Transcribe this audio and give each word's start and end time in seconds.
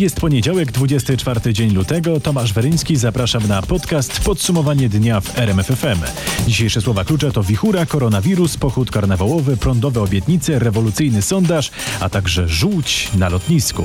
Jest 0.00 0.20
poniedziałek, 0.20 0.72
24 0.72 1.52
dzień 1.52 1.74
lutego. 1.74 2.20
Tomasz 2.20 2.52
Weryński, 2.52 2.96
zapraszam 2.96 3.48
na 3.48 3.62
podcast 3.62 4.20
Podsumowanie 4.20 4.88
dnia 4.88 5.20
w 5.20 5.38
RMFFM. 5.38 5.98
Dzisiejsze 6.46 6.80
słowa 6.80 7.04
klucze 7.04 7.32
to 7.32 7.42
wichura, 7.42 7.86
koronawirus, 7.86 8.56
pochód 8.56 8.90
karnawałowy, 8.90 9.56
prądowe 9.56 10.02
obietnice, 10.02 10.58
rewolucyjny 10.58 11.22
sondaż, 11.22 11.70
a 12.00 12.08
także 12.08 12.48
żółć 12.48 13.08
na 13.14 13.28
lotnisku. 13.28 13.84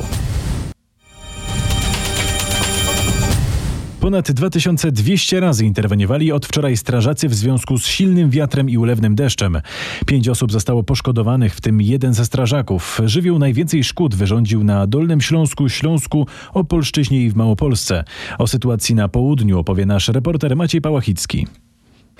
Ponad 4.05 4.31
2200 4.31 5.39
razy 5.39 5.65
interweniowali 5.65 6.31
od 6.31 6.45
wczoraj 6.45 6.77
strażacy 6.77 7.29
w 7.29 7.33
związku 7.33 7.77
z 7.77 7.85
silnym 7.85 8.29
wiatrem 8.29 8.69
i 8.69 8.77
ulewnym 8.77 9.15
deszczem. 9.15 9.61
Pięć 10.05 10.29
osób 10.29 10.51
zostało 10.51 10.83
poszkodowanych, 10.83 11.55
w 11.55 11.61
tym 11.61 11.81
jeden 11.81 12.13
ze 12.13 12.25
strażaków. 12.25 13.01
Żywioł 13.05 13.39
najwięcej 13.39 13.83
szkód 13.83 14.15
wyrządził 14.15 14.63
na 14.63 14.87
Dolnym 14.87 15.21
Śląsku, 15.21 15.69
Śląsku, 15.69 16.27
Opolszczyźnie 16.54 17.21
i 17.21 17.29
w 17.29 17.36
Małopolsce. 17.36 18.04
O 18.37 18.47
sytuacji 18.47 18.96
na 18.96 19.07
południu 19.07 19.60
opowie 19.60 19.86
nasz 19.86 20.07
reporter 20.07 20.55
Maciej 20.55 20.82
Pałachicki. 20.82 21.47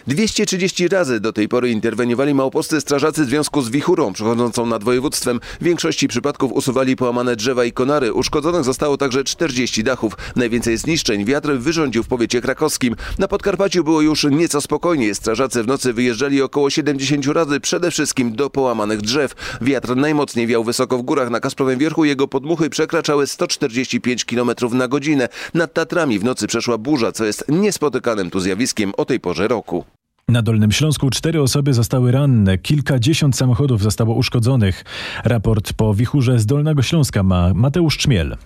230 0.08 0.88
razy 0.88 1.20
do 1.20 1.34
tej 1.34 1.48
pory 1.48 1.72
interweniowali 1.72 2.34
małopolscy 2.34 2.82
strażacy 2.82 3.26
w 3.26 3.30
związku 3.30 3.62
z 3.62 3.70
wichurą 3.70 4.14
przechodzącą 4.14 4.66
nad 4.66 4.84
województwem. 4.84 5.40
W 5.62 5.64
większości 5.64 6.08
przypadków 6.08 6.52
usuwali 6.52 6.96
połamane 6.96 7.36
drzewa 7.36 7.66
i 7.66 7.72
konary. 7.72 8.14
Uszkodzonych 8.14 8.64
zostało 8.64 8.98
także 8.98 9.24
40 9.24 9.84
dachów. 9.84 10.18
Najwięcej 10.36 10.78
zniszczeń 10.78 11.26
wiatr 11.26 11.50
wyrządził 11.50 12.04
w 12.04 12.08
powiecie 12.08 12.42
krakowskim. 12.42 12.96
Na 13.20 13.28
Podkarpaciu 13.28 13.84
było 13.84 14.02
już 14.02 14.24
nieco 14.24 14.62
spokojniej. 14.62 15.16
Strażacy 15.16 15.64
w 15.64 15.68
nocy 15.68 15.94
wyjeżdżali 15.94 16.42
około 16.42 16.70
70 16.70 17.28
razy, 17.28 17.60
przede 17.60 17.92
wszystkim 17.92 18.36
do 18.36 18.50
połamanych 18.50 19.02
drzew. 19.02 19.60
Wiatr 19.62 19.96
najmocniej 19.96 20.48
wiał 20.48 20.64
wysoko 20.64 20.98
w 20.98 21.02
górach. 21.02 21.30
Na 21.30 21.40
Kasprowym 21.40 21.80
Wierchu 21.80 22.06
jego 22.06 22.28
podmuchy 22.28 22.70
przekraczały 22.70 23.28
145 23.28 24.26
km 24.26 24.52
na 24.72 24.88
godzinę. 24.88 25.30
Nad 25.54 25.74
Tatrami 25.74 26.20
w 26.20 26.24
nocy 26.24 26.48
przeszła 26.48 26.78
burza, 26.78 27.12
co 27.12 27.26
jest 27.26 27.46
niespotykanym 27.50 28.30
tu 28.30 28.40
zjawiskiem 28.40 28.94
o 28.98 29.06
tej 29.06 29.20
porze 29.20 29.48
roku. 29.48 29.95
Na 30.30 30.42
Dolnym 30.42 30.72
Śląsku 30.72 31.10
cztery 31.10 31.42
osoby 31.42 31.74
zostały 31.74 32.12
ranne, 32.12 32.58
kilkadziesiąt 32.58 33.36
samochodów 33.36 33.82
zostało 33.82 34.16
uszkodzonych. 34.16 34.86
Raport 35.24 35.74
po 35.74 35.94
wichurze 35.94 36.40
z 36.40 36.46
Dolnego 36.46 36.82
Śląska 36.82 37.24
ma 37.24 37.54
Mateusz 37.54 37.98
Czmiel. 37.98 38.38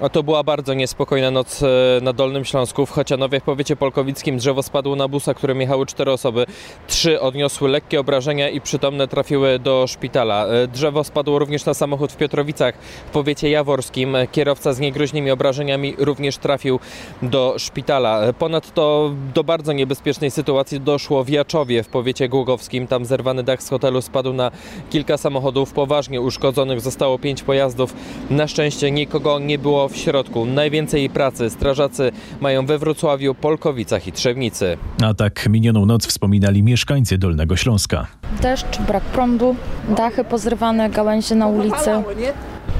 A 0.00 0.08
to 0.08 0.22
była 0.22 0.42
bardzo 0.42 0.74
niespokojna 0.74 1.30
noc 1.30 1.62
e, 1.62 1.66
na 2.02 2.12
Dolnym 2.12 2.44
Śląsku. 2.44 2.86
W 2.86 2.90
Chocianowie 2.90 3.40
w 3.40 3.42
powiecie 3.42 3.76
polkowickim 3.76 4.38
drzewo 4.38 4.62
spadło 4.62 4.96
na 4.96 5.08
busa, 5.08 5.34
którym 5.34 5.60
jechały 5.60 5.86
cztery 5.86 6.12
osoby. 6.12 6.46
Trzy 6.86 7.20
odniosły 7.20 7.68
lekkie 7.68 8.00
obrażenia 8.00 8.48
i 8.48 8.60
przytomne 8.60 9.08
trafiły 9.08 9.58
do 9.58 9.86
szpitala. 9.86 10.46
E, 10.46 10.68
drzewo 10.68 11.04
spadło 11.04 11.38
również 11.38 11.64
na 11.64 11.74
samochód 11.74 12.12
w 12.12 12.16
Piotrowicach 12.16 12.74
w 13.08 13.10
powiecie 13.10 13.50
jaworskim. 13.50 14.16
Kierowca 14.32 14.72
z 14.72 14.80
niegroźnymi 14.80 15.30
obrażeniami 15.30 15.94
również 15.98 16.36
trafił 16.36 16.80
do 17.22 17.54
szpitala. 17.58 18.20
E, 18.20 18.32
ponadto 18.32 19.10
do 19.34 19.44
bardzo 19.44 19.72
niebezpiecznej 19.72 20.30
sytuacji 20.30 20.80
doszło 20.80 21.24
w 21.24 21.28
Jaczowie 21.28 21.82
w 21.82 21.88
powiecie 21.88 22.28
głogowskim. 22.28 22.86
Tam 22.86 23.04
zerwany 23.04 23.42
dach 23.42 23.62
z 23.62 23.68
hotelu 23.68 24.02
spadł 24.02 24.32
na 24.32 24.50
kilka 24.90 25.16
samochodów. 25.16 25.72
Poważnie 25.72 26.20
uszkodzonych 26.20 26.80
zostało 26.80 27.18
pięć 27.18 27.42
pojazdów. 27.42 27.94
Na 28.30 28.48
szczęście 28.48 28.90
nikogo 28.90 29.38
nie 29.38 29.58
było 29.58 29.87
w 29.88 29.96
środku. 29.96 30.44
Najwięcej 30.46 31.10
pracy 31.10 31.50
strażacy 31.50 32.12
mają 32.40 32.66
we 32.66 32.78
Wrocławiu, 32.78 33.34
Polkowicach 33.34 34.06
i 34.06 34.12
Trzebnicy. 34.12 34.78
A 35.04 35.14
tak 35.14 35.46
minioną 35.48 35.86
noc 35.86 36.06
wspominali 36.06 36.62
mieszkańcy 36.62 37.18
Dolnego 37.18 37.56
Śląska. 37.56 38.06
Deszcz, 38.42 38.78
brak 38.86 39.02
prądu, 39.02 39.56
dachy 39.96 40.24
pozrywane, 40.24 40.90
gałęzie 40.90 41.34
na 41.34 41.46
ulicy. 41.46 41.90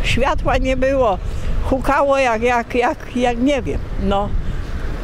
Światła 0.04 0.56
nie 0.58 0.76
było, 0.76 1.18
hukało 1.64 2.18
jak, 2.18 2.42
jak, 2.42 2.74
jak, 2.74 3.16
jak 3.16 3.38
nie 3.38 3.62
wiem, 3.62 3.78
no. 4.02 4.28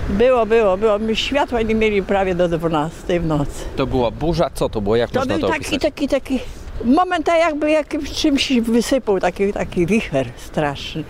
Było, 0.09 0.47
było, 0.47 0.77
było. 0.77 0.99
My 0.99 1.17
światła 1.17 1.63
nie 1.63 1.75
mieli 1.75 2.03
prawie 2.03 2.35
do 2.35 2.49
12 2.49 3.21
w 3.21 3.27
nocy. 3.27 3.65
To 3.77 3.87
była 3.87 4.11
burza? 4.11 4.51
Co 4.55 4.69
to 4.69 4.81
było? 4.81 4.97
Jak 4.97 5.11
To 5.11 5.19
można 5.19 5.35
był 5.35 5.41
to 5.41 5.49
taki, 5.49 5.61
opisać? 5.61 5.81
taki, 5.83 6.09
taki 6.09 6.39
moment, 6.85 7.27
tak 7.27 7.39
jakby 7.39 7.71
jakimś 7.71 8.11
czymś 8.11 8.53
wysypał, 8.61 9.21
taki, 9.21 9.53
taki 9.53 9.87
wicher 9.87 10.27
straszny. 10.37 11.05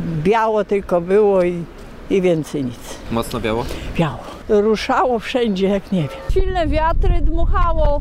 Biało 0.00 0.64
tylko 0.64 1.00
było 1.00 1.42
i, 1.42 1.64
i 2.10 2.22
więcej 2.22 2.64
nic. 2.64 2.98
Mocno 3.10 3.40
biało? 3.40 3.64
Biało. 3.96 4.18
Ruszało 4.48 5.18
wszędzie, 5.18 5.68
jak 5.68 5.92
nie 5.92 6.00
wiem. 6.00 6.10
silne 6.32 6.66
wiatry, 6.66 7.20
dmuchało 7.22 8.00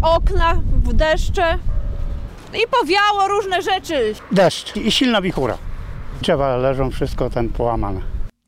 w 0.00 0.04
okna, 0.04 0.54
w 0.84 0.92
deszcze 0.92 1.58
i 2.54 2.66
powiało 2.80 3.28
różne 3.28 3.62
rzeczy. 3.62 4.14
deszcz 4.32 4.76
i 4.76 4.92
silna 4.92 5.22
wichura. 5.22 5.58
Drzewa 6.22 6.56
leżą, 6.56 6.90
wszystko 6.90 7.30
ten 7.30 7.48
połamane. 7.48 8.00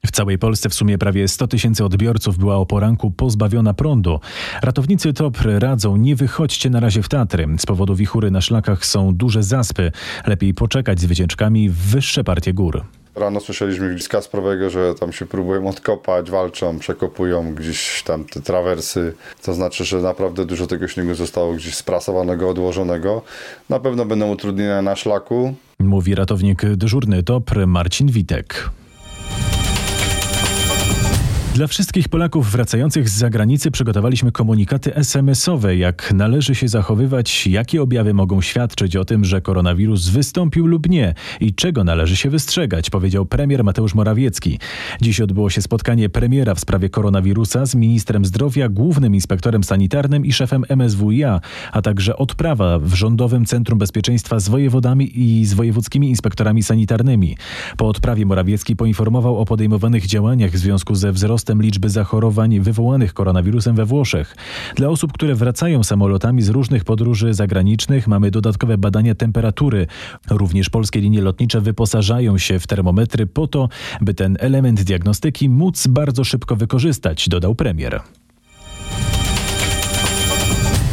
W 0.07 0.11
całej 0.11 0.39
Polsce 0.39 0.69
w 0.69 0.75
sumie 0.75 0.99
prawie 0.99 1.29
100 1.29 1.47
tysięcy 1.47 1.85
odbiorców 1.85 2.39
była 2.39 2.57
o 2.57 2.67
poranku 2.67 3.11
pozbawiona 3.11 3.75
prądu. 3.75 4.21
Ratownicy 4.63 5.13
TOPR 5.13 5.49
radzą, 5.59 5.97
nie 5.97 6.17
wychodźcie 6.17 6.71
na 6.71 6.81
razie 6.81 7.03
w 7.03 7.09
Tatry. 7.09 7.49
Z 7.59 7.67
powodu 7.67 7.95
wichury 7.95 8.31
na 8.31 8.41
szlakach 8.41 8.87
są 8.87 9.15
duże 9.15 9.43
zaspy. 9.43 9.93
Lepiej 10.27 10.55
poczekać 10.55 11.01
z 11.01 11.05
wycieczkami 11.05 11.71
w 11.71 11.75
wyższe 11.75 12.25
partie 12.25 12.55
gór. 12.55 12.85
Rano 13.15 13.41
słyszeliśmy 13.41 13.95
gdzieś 13.95 14.05
z 14.05 14.09
Kasprowego, 14.09 14.71
że 14.71 14.95
tam 14.95 15.13
się 15.13 15.27
próbują 15.27 15.69
odkopać, 15.69 16.31
walczą, 16.31 16.79
przekopują 16.79 17.55
gdzieś 17.55 18.03
tam 18.07 18.25
te 18.25 18.41
trawersy. 18.41 19.15
To 19.43 19.55
znaczy, 19.55 19.85
że 19.85 20.01
naprawdę 20.01 20.47
dużo 20.47 20.67
tego 20.67 20.89
śniegu 20.89 21.15
zostało 21.15 21.55
gdzieś 21.55 21.75
sprasowanego, 21.75 22.51
odłożonego. 22.51 23.23
Na 23.69 23.81
pewno 23.81 24.05
będą 24.05 24.31
utrudnienia 24.31 24.83
na 24.83 24.97
szlaku. 24.97 25.55
Mówi 25.79 26.15
ratownik 26.15 26.63
dyżurny 26.77 27.23
TOPR 27.23 27.67
Marcin 27.67 28.09
Witek. 28.09 28.71
Dla 31.55 31.67
wszystkich 31.67 32.09
Polaków 32.09 32.51
wracających 32.51 33.09
z 33.09 33.13
zagranicy 33.13 33.71
przygotowaliśmy 33.71 34.33
komunikaty 34.33 34.95
SMS-owe, 34.95 35.77
jak 35.77 36.13
należy 36.15 36.55
się 36.55 36.69
zachowywać, 36.69 37.47
jakie 37.47 37.83
objawy 37.83 38.15
mogą 38.15 38.41
świadczyć 38.41 38.97
o 38.97 39.05
tym, 39.05 39.25
że 39.25 39.41
koronawirus 39.41 40.09
wystąpił 40.09 40.67
lub 40.67 40.89
nie 40.89 41.15
i 41.41 41.55
czego 41.55 41.85
należy 41.85 42.17
się 42.17 42.31
wystrzegać, 42.31 42.91
powiedział 42.91 43.27
premier 43.27 43.65
Mateusz 43.65 43.95
Morawiecki. 43.95 44.59
Dziś 45.01 45.21
odbyło 45.21 45.51
się 45.51 45.63
spotkanie 45.63 46.09
premiera 46.09 46.55
w 46.55 46.61
sprawie 46.61 46.89
koronawirusa 46.89 47.67
z 47.67 47.75
ministrem 47.75 48.25
zdrowia, 48.25 48.69
głównym 48.69 49.15
inspektorem 49.15 49.65
sanitarnym 49.65 50.27
i 50.27 50.33
szefem 50.33 50.65
MSWiA, 50.77 51.41
a 51.73 51.83
także 51.83 52.17
odprawa 52.17 52.79
w 52.79 52.95
Rządowym 52.95 53.45
Centrum 53.45 53.79
Bezpieczeństwa 53.79 54.41
z 54.41 54.49
wojewodami 54.49 55.21
i 55.21 55.47
z 55.47 55.55
wojewódzkimi 55.55 56.09
inspektorami 56.09 56.63
sanitarnymi. 56.63 57.37
Po 57.77 57.89
odprawie 57.89 58.27
Morawiecki 58.27 58.77
poinformował 58.77 59.39
o 59.39 59.45
podejmowanych 59.45 60.07
działaniach 60.07 60.51
w 60.51 60.57
związku 60.57 60.95
ze 60.95 61.13
wzrostem 61.13 61.42
liczby 61.51 61.89
zachorowań 61.89 62.61
wywołanych 62.61 63.15
koronawirusem 63.15 63.77
we 63.77 63.85
Włoszech. 63.85 64.37
Dla 64.77 64.89
osób, 64.89 65.13
które 65.13 65.35
wracają 65.35 65.85
samolotami 65.85 66.43
z 66.43 66.49
różnych 66.49 66.85
podróży 66.85 67.35
zagranicznych 67.35 68.09
mamy 68.09 68.31
dodatkowe 68.31 68.79
badania 68.79 69.15
temperatury. 69.15 69.87
Również 70.31 70.71
polskie 70.71 71.01
linie 71.01 71.21
lotnicze 71.21 71.61
wyposażają 71.61 72.39
się 72.39 72.59
w 72.59 72.67
termometry 72.67 73.27
po 73.27 73.47
to, 73.47 73.69
by 74.01 74.15
ten 74.15 74.37
element 74.41 74.83
diagnostyki 74.83 75.49
móc 75.49 75.87
bardzo 75.87 76.25
szybko 76.25 76.57
wykorzystać, 76.57 77.29
dodał 77.29 77.55
premier. 77.55 78.01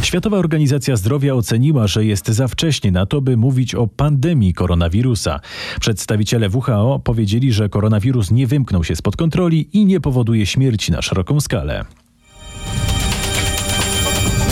Światowa 0.09 0.38
Organizacja 0.38 0.96
Zdrowia 0.96 1.34
oceniła, 1.34 1.88
że 1.88 2.06
jest 2.06 2.28
za 2.28 2.47
wcześnie 2.47 2.92
na 2.92 3.06
to, 3.06 3.22
by 3.22 3.38
mówić 3.38 3.75
o 3.75 3.88
pandemii 3.88 4.53
koronawirusa. 4.53 5.40
Przedstawiciele 5.80 6.50
WHO 6.50 7.00
powiedzieli, 7.03 7.53
że 7.53 7.70
koronawirus 7.70 8.31
nie 8.31 8.47
wymknął 8.47 8.84
się 8.84 8.96
spod 8.96 9.18
kontroli 9.18 9.70
i 9.74 9.86
nie 9.86 10.00
powoduje 10.00 10.46
śmierci 10.46 10.92
na 10.92 11.02
szeroką 11.02 11.42
skalę. 11.42 11.86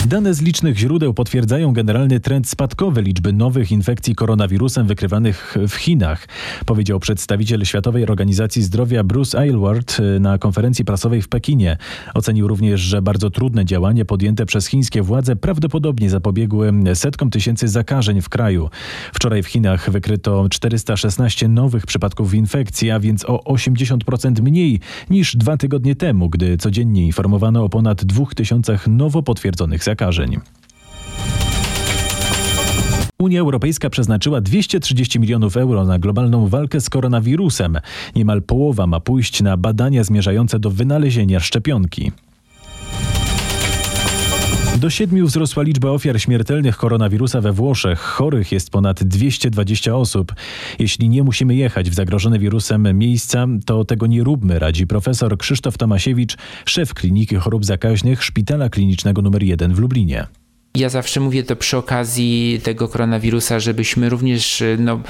Dane 0.08 0.34
z 0.34 0.42
licznych 0.42 0.78
źródeł 0.78 1.14
potwierdzają 1.14 1.72
generalny 1.72 2.20
trend 2.20 2.48
spadkowy 2.48 3.02
liczby 3.02 3.32
nowych 3.32 3.72
infekcji 3.72 4.14
koronawirusem 4.14 4.86
wykrywanych 4.86 5.56
w 5.68 5.74
Chinach, 5.74 6.28
powiedział 6.66 7.00
przedstawiciel 7.00 7.64
Światowej 7.64 8.04
Organizacji 8.04 8.62
Zdrowia 8.62 9.04
Bruce 9.04 9.38
Aylward 9.38 9.96
na 10.20 10.38
konferencji 10.38 10.84
prasowej 10.84 11.22
w 11.22 11.28
Pekinie. 11.28 11.76
Ocenił 12.14 12.48
również, 12.48 12.80
że 12.80 13.02
bardzo 13.02 13.30
trudne 13.30 13.64
działania 13.64 14.04
podjęte 14.04 14.46
przez 14.46 14.66
chińskie 14.66 15.02
władze 15.02 15.36
prawdopodobnie 15.36 16.10
zapobiegły 16.10 16.72
setkom 16.94 17.30
tysięcy 17.30 17.68
zakażeń 17.68 18.20
w 18.20 18.28
kraju. 18.28 18.70
Wczoraj 19.12 19.42
w 19.42 19.46
Chinach 19.46 19.90
wykryto 19.90 20.48
416 20.50 21.48
nowych 21.48 21.86
przypadków 21.86 22.34
infekcji, 22.34 22.90
a 22.90 23.00
więc 23.00 23.24
o 23.24 23.54
80% 23.54 24.42
mniej 24.42 24.80
niż 25.10 25.36
dwa 25.36 25.56
tygodnie 25.56 25.96
temu, 25.96 26.28
gdy 26.28 26.56
codziennie 26.56 27.06
informowano 27.06 27.64
o 27.64 27.68
ponad 27.68 28.04
2000 28.04 28.78
nowo 28.86 29.22
potwierdzonych 29.22 29.84
zakażeń. 29.84 29.97
Unia 33.18 33.40
Europejska 33.40 33.90
przeznaczyła 33.90 34.40
230 34.40 35.20
milionów 35.20 35.56
euro 35.56 35.84
na 35.84 35.98
globalną 35.98 36.48
walkę 36.48 36.80
z 36.80 36.90
koronawirusem. 36.90 37.78
Niemal 38.16 38.42
połowa 38.42 38.86
ma 38.86 39.00
pójść 39.00 39.42
na 39.42 39.56
badania 39.56 40.04
zmierzające 40.04 40.58
do 40.58 40.70
wynalezienia 40.70 41.40
szczepionki. 41.40 42.12
Do 44.80 44.90
siedmiu 44.90 45.26
wzrosła 45.26 45.62
liczba 45.62 45.90
ofiar 45.90 46.20
śmiertelnych 46.20 46.76
koronawirusa 46.76 47.40
we 47.40 47.52
Włoszech. 47.52 47.98
Chorych 48.00 48.52
jest 48.52 48.70
ponad 48.70 49.04
220 49.04 49.96
osób. 49.96 50.34
Jeśli 50.78 51.08
nie 51.08 51.22
musimy 51.22 51.54
jechać 51.54 51.90
w 51.90 51.94
zagrożone 51.94 52.38
wirusem 52.38 52.98
miejsca, 52.98 53.46
to 53.66 53.84
tego 53.84 54.06
nie 54.06 54.24
róbmy, 54.24 54.58
radzi 54.58 54.86
profesor 54.86 55.38
Krzysztof 55.38 55.78
Tomasiewicz, 55.78 56.36
szef 56.64 56.94
Kliniki 56.94 57.36
Chorób 57.36 57.64
Zakaźnych 57.64 58.24
Szpitala 58.24 58.68
Klinicznego 58.68 59.20
nr 59.20 59.42
1 59.42 59.74
w 59.74 59.78
Lublinie. 59.78 60.26
Ja 60.78 60.88
zawsze 60.88 61.20
mówię 61.20 61.42
to 61.42 61.56
przy 61.56 61.76
okazji 61.76 62.60
tego 62.62 62.88
koronawirusa, 62.88 63.60
żebyśmy 63.60 64.08
również 64.08 64.62
no, 64.78 65.00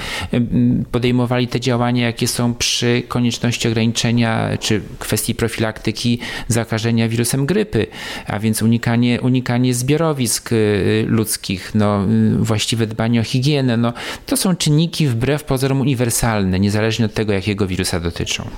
podejmowali 0.91 1.47
te 1.47 1.59
działania, 1.59 2.05
jakie 2.05 2.27
są 2.27 2.53
przy 2.53 3.03
konieczności 3.07 3.67
ograniczenia 3.67 4.57
czy 4.59 4.81
kwestii 4.99 5.35
profilaktyki 5.35 6.19
zakażenia 6.47 7.09
wirusem 7.09 7.45
grypy, 7.45 7.87
a 8.27 8.39
więc 8.39 8.61
unikanie, 8.61 9.21
unikanie 9.21 9.73
zbiorowisk 9.73 10.51
y, 10.51 11.05
ludzkich, 11.07 11.71
no, 11.75 12.05
właściwe 12.39 12.87
dbanie 12.87 13.19
o 13.19 13.23
higienę. 13.23 13.77
No, 13.77 13.93
to 14.25 14.37
są 14.37 14.55
czynniki 14.55 15.07
wbrew 15.07 15.43
pozorom 15.43 15.81
uniwersalne, 15.81 16.59
niezależnie 16.59 17.05
od 17.05 17.13
tego, 17.13 17.33
jakiego 17.33 17.67
wirusa 17.67 17.99
dotyczą. 17.99 18.49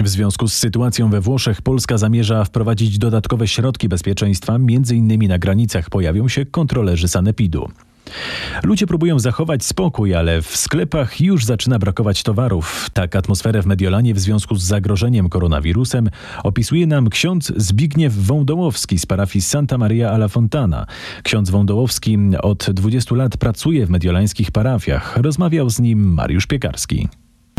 W 0.00 0.08
związku 0.08 0.48
z 0.48 0.52
sytuacją 0.52 1.10
we 1.10 1.20
Włoszech 1.20 1.62
Polska 1.62 1.98
zamierza 1.98 2.44
wprowadzić 2.44 2.98
dodatkowe 2.98 3.48
środki 3.48 3.88
bezpieczeństwa, 3.88 4.58
między 4.58 4.96
innymi 4.96 5.28
na 5.28 5.38
granicach 5.38 5.90
pojawią 5.90 6.28
się 6.28 6.46
kontrolerzy 6.46 7.08
sanepidu. 7.08 7.68
Ludzie 8.62 8.86
próbują 8.86 9.18
zachować 9.18 9.64
spokój, 9.64 10.14
ale 10.14 10.42
w 10.42 10.56
sklepach 10.56 11.20
już 11.20 11.44
zaczyna 11.44 11.78
brakować 11.78 12.22
towarów. 12.22 12.90
Tak 12.92 13.16
atmosferę 13.16 13.62
w 13.62 13.66
Mediolanie 13.66 14.14
w 14.14 14.18
związku 14.18 14.54
z 14.54 14.62
zagrożeniem 14.62 15.28
koronawirusem 15.28 16.10
opisuje 16.42 16.86
nam 16.86 17.08
ksiądz 17.08 17.52
Zbigniew 17.56 18.14
Wądołowski 18.14 18.98
z 18.98 19.06
parafii 19.06 19.42
Santa 19.42 19.78
Maria 19.78 20.10
alla 20.10 20.28
Fontana. 20.28 20.86
Ksiądz 21.22 21.50
Wądołowski 21.50 22.18
od 22.42 22.70
20 22.70 23.14
lat 23.14 23.36
pracuje 23.36 23.86
w 23.86 23.90
mediolańskich 23.90 24.50
parafiach. 24.50 25.16
Rozmawiał 25.16 25.70
z 25.70 25.80
nim 25.80 26.14
Mariusz 26.14 26.46
Piekarski. 26.46 27.08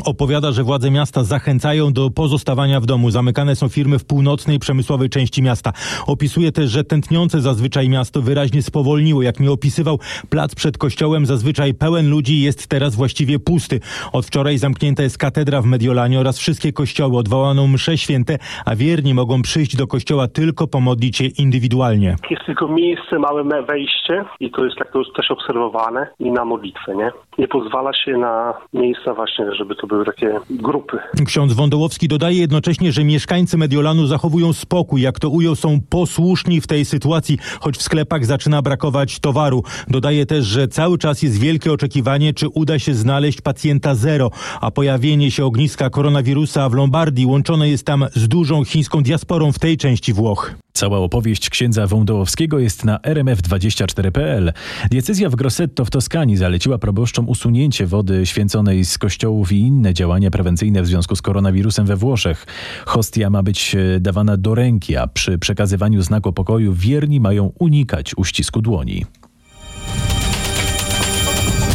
Opowiada, 0.06 0.52
że 0.52 0.64
władze 0.64 0.92
miasta 0.92 1.24
zachęcają 1.24 1.94
do 1.94 2.10
pozostawania 2.10 2.80
w 2.80 2.86
domu. 2.86 3.12
Zamykane 3.12 3.56
są 3.56 3.70
firmy 3.70 4.00
w 4.00 4.06
północnej 4.06 4.60
przemysłowej 4.60 5.10
części 5.10 5.44
miasta. 5.44 5.72
Opisuje 6.08 6.52
też, 6.52 6.70
że 6.70 6.84
tętniące 6.84 7.42
zazwyczaj 7.42 7.90
miasto 7.90 8.22
wyraźnie 8.22 8.62
spowolniło. 8.62 9.22
Jak 9.22 9.40
mi 9.40 9.50
opisywał, 9.50 10.00
plac 10.30 10.56
przed 10.56 10.78
kościołem 10.78 11.26
zazwyczaj 11.26 11.74
pełen 11.74 12.10
ludzi 12.10 12.42
jest 12.42 12.68
teraz 12.68 12.96
właściwie 12.96 13.40
pusty. 13.40 13.80
Od 14.14 14.26
wczoraj 14.26 14.58
zamknięta 14.58 15.04
jest 15.04 15.18
katedra 15.18 15.62
w 15.62 15.66
Mediolanie 15.66 16.20
oraz 16.20 16.40
wszystkie 16.40 16.74
kościoły. 16.74 17.18
Odwołano 17.18 17.68
msze 17.68 17.98
święte, 17.98 18.38
a 18.66 18.76
wierni 18.76 19.14
mogą 19.14 19.42
przyjść 19.42 19.76
do 19.76 19.88
kościoła 19.88 20.28
tylko 20.28 20.68
pomodlić 20.68 21.18
się 21.18 21.26
indywidualnie. 21.26 22.16
Jest 22.30 22.46
tylko 22.46 22.68
miejsce, 22.68 23.20
małe 23.20 23.44
wejście 23.44 24.26
i 24.40 24.52
to 24.52 24.66
jest 24.66 24.78
tak 24.78 24.92
to 24.92 25.00
jest 25.00 25.16
też 25.16 25.32
obserwowane 25.32 26.08
i 26.20 26.32
na 26.32 26.46
modlitwę, 26.46 26.96
nie? 26.96 27.12
Nie 27.38 27.48
pozwala 27.48 27.94
się 27.94 28.18
na 28.18 28.54
miejsca 28.74 29.14
właśnie, 29.14 29.46
żeby 29.56 29.76
to 29.76 29.88
były 29.92 30.06
takie 30.06 30.40
grupy. 30.50 30.98
Ksiądz 31.26 31.54
Wądołowski 31.54 32.08
dodaje 32.08 32.38
jednocześnie, 32.38 32.92
że 32.92 33.04
mieszkańcy 33.04 33.58
Mediolanu 33.58 34.08
zachowują 34.08 34.54
spokój. 34.54 35.02
Jak 35.02 35.20
to 35.20 35.30
ujął, 35.30 35.56
są 35.56 35.82
posłuszni 35.90 36.62
w 36.62 36.68
tej 36.68 36.86
sytuacji, 36.86 37.38
choć 37.60 37.78
w 37.78 37.82
sklepach 37.82 38.26
zaczyna 38.26 38.62
brakować 38.62 39.20
towaru. 39.20 39.64
Dodaje 39.88 40.26
też, 40.26 40.46
że 40.46 40.68
cały 40.68 40.98
czas 40.98 41.22
jest 41.22 41.40
wielkie 41.40 41.72
oczekiwanie, 41.72 42.34
czy 42.34 42.50
uda 42.50 42.80
się 42.80 42.94
znaleźć 42.94 43.42
pacjenta 43.42 43.96
zero, 43.96 44.32
a 44.62 44.72
pojawienie 44.72 45.32
się 45.32 45.46
ogniska 45.46 45.90
koronawirusa 45.90 46.70
w 46.70 46.74
Lombardii 46.74 47.26
łączone 47.26 47.70
jest 47.70 47.86
tam 47.86 48.06
z 48.16 48.28
dużą 48.28 48.66
chińską 48.66 49.04
diasporą 49.04 49.52
w 49.52 49.60
tej 49.60 49.78
części 49.78 50.14
Włoch. 50.14 50.56
Cała 50.74 50.98
opowieść 50.98 51.50
księdza 51.50 51.88
Wądołowskiego 51.88 52.60
jest 52.60 52.86
na 52.86 52.98
rmf24.pl. 52.98 54.54
Diecezja 54.92 55.30
w 55.30 55.36
Grossetto 55.36 55.86
w 55.86 55.90
Toskanii 55.90 56.38
zaleciła 56.38 56.78
proboszczom 56.78 57.30
usunięcie 57.30 57.88
wody 57.88 58.26
święconej 58.26 58.86
z 58.86 58.98
kościołów 58.98 59.52
i 59.52 59.58
inne 59.82 59.94
działania 59.94 60.32
prewencyjne 60.32 60.82
w 60.82 60.88
związku 60.88 61.16
z 61.16 61.22
koronawirusem 61.22 61.86
we 61.86 61.96
Włoszech. 61.96 62.46
Hostia 62.86 63.30
ma 63.30 63.44
być 63.44 63.76
e, 63.76 64.00
dawana 64.00 64.38
do 64.38 64.56
ręki, 64.56 64.98
a 64.98 65.08
przy 65.08 65.38
przekazywaniu 65.38 66.02
znaku 66.02 66.34
pokoju 66.34 66.74
wierni 66.74 67.20
mają 67.20 67.52
unikać 67.60 68.18
uścisku 68.18 68.62
dłoni. 68.62 69.06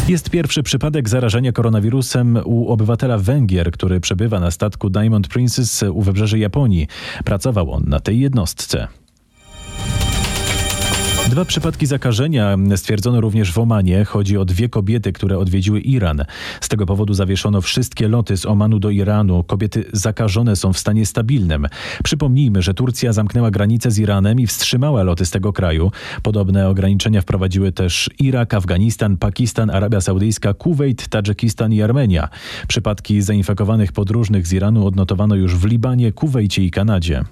Jest 0.08 0.30
pierwszy 0.30 0.62
przypadek 0.62 1.08
zarażenia 1.08 1.52
koronawirusem 1.52 2.38
u 2.44 2.68
obywatela 2.68 3.18
Węgier, 3.18 3.70
który 3.70 4.00
przebywa 4.00 4.40
na 4.40 4.50
statku 4.50 4.90
Diamond 4.90 5.28
Princess 5.28 5.82
u 5.82 6.02
wybrzeży 6.02 6.38
Japonii. 6.38 6.86
Pracował 7.24 7.72
on 7.72 7.84
na 7.86 8.00
tej 8.00 8.20
jednostce. 8.20 8.88
Dwa 11.36 11.44
przypadki 11.44 11.86
zakażenia 11.86 12.56
stwierdzono 12.76 13.20
również 13.20 13.52
w 13.52 13.58
Omanie. 13.58 14.04
Chodzi 14.04 14.38
o 14.38 14.44
dwie 14.44 14.68
kobiety, 14.68 15.12
które 15.12 15.38
odwiedziły 15.38 15.80
Iran. 15.80 16.24
Z 16.60 16.68
tego 16.68 16.86
powodu 16.86 17.14
zawieszono 17.14 17.60
wszystkie 17.60 18.08
loty 18.08 18.36
z 18.36 18.46
Omanu 18.46 18.78
do 18.78 18.90
Iranu. 18.90 19.44
Kobiety 19.44 19.84
zakażone 19.92 20.56
są 20.56 20.72
w 20.72 20.78
stanie 20.78 21.06
stabilnym. 21.06 21.66
Przypomnijmy, 22.04 22.62
że 22.62 22.74
Turcja 22.74 23.12
zamknęła 23.12 23.50
granicę 23.50 23.90
z 23.90 23.98
Iranem 23.98 24.40
i 24.40 24.46
wstrzymała 24.46 25.02
loty 25.02 25.26
z 25.26 25.30
tego 25.30 25.52
kraju. 25.52 25.90
Podobne 26.22 26.68
ograniczenia 26.68 27.20
wprowadziły 27.20 27.72
też 27.72 28.10
Irak, 28.18 28.54
Afganistan, 28.54 29.16
Pakistan, 29.16 29.70
Arabia 29.70 30.00
Saudyjska, 30.00 30.54
Kuwejt, 30.54 31.08
Tadżykistan 31.08 31.72
i 31.72 31.82
Armenia. 31.82 32.28
Przypadki 32.68 33.22
zainfekowanych 33.22 33.92
podróżnych 33.92 34.46
z 34.46 34.52
Iranu 34.52 34.86
odnotowano 34.86 35.34
już 35.34 35.56
w 35.56 35.64
Libanie, 35.64 36.12
Kuwejcie 36.12 36.64
i 36.64 36.70
Kanadzie. 36.70 37.24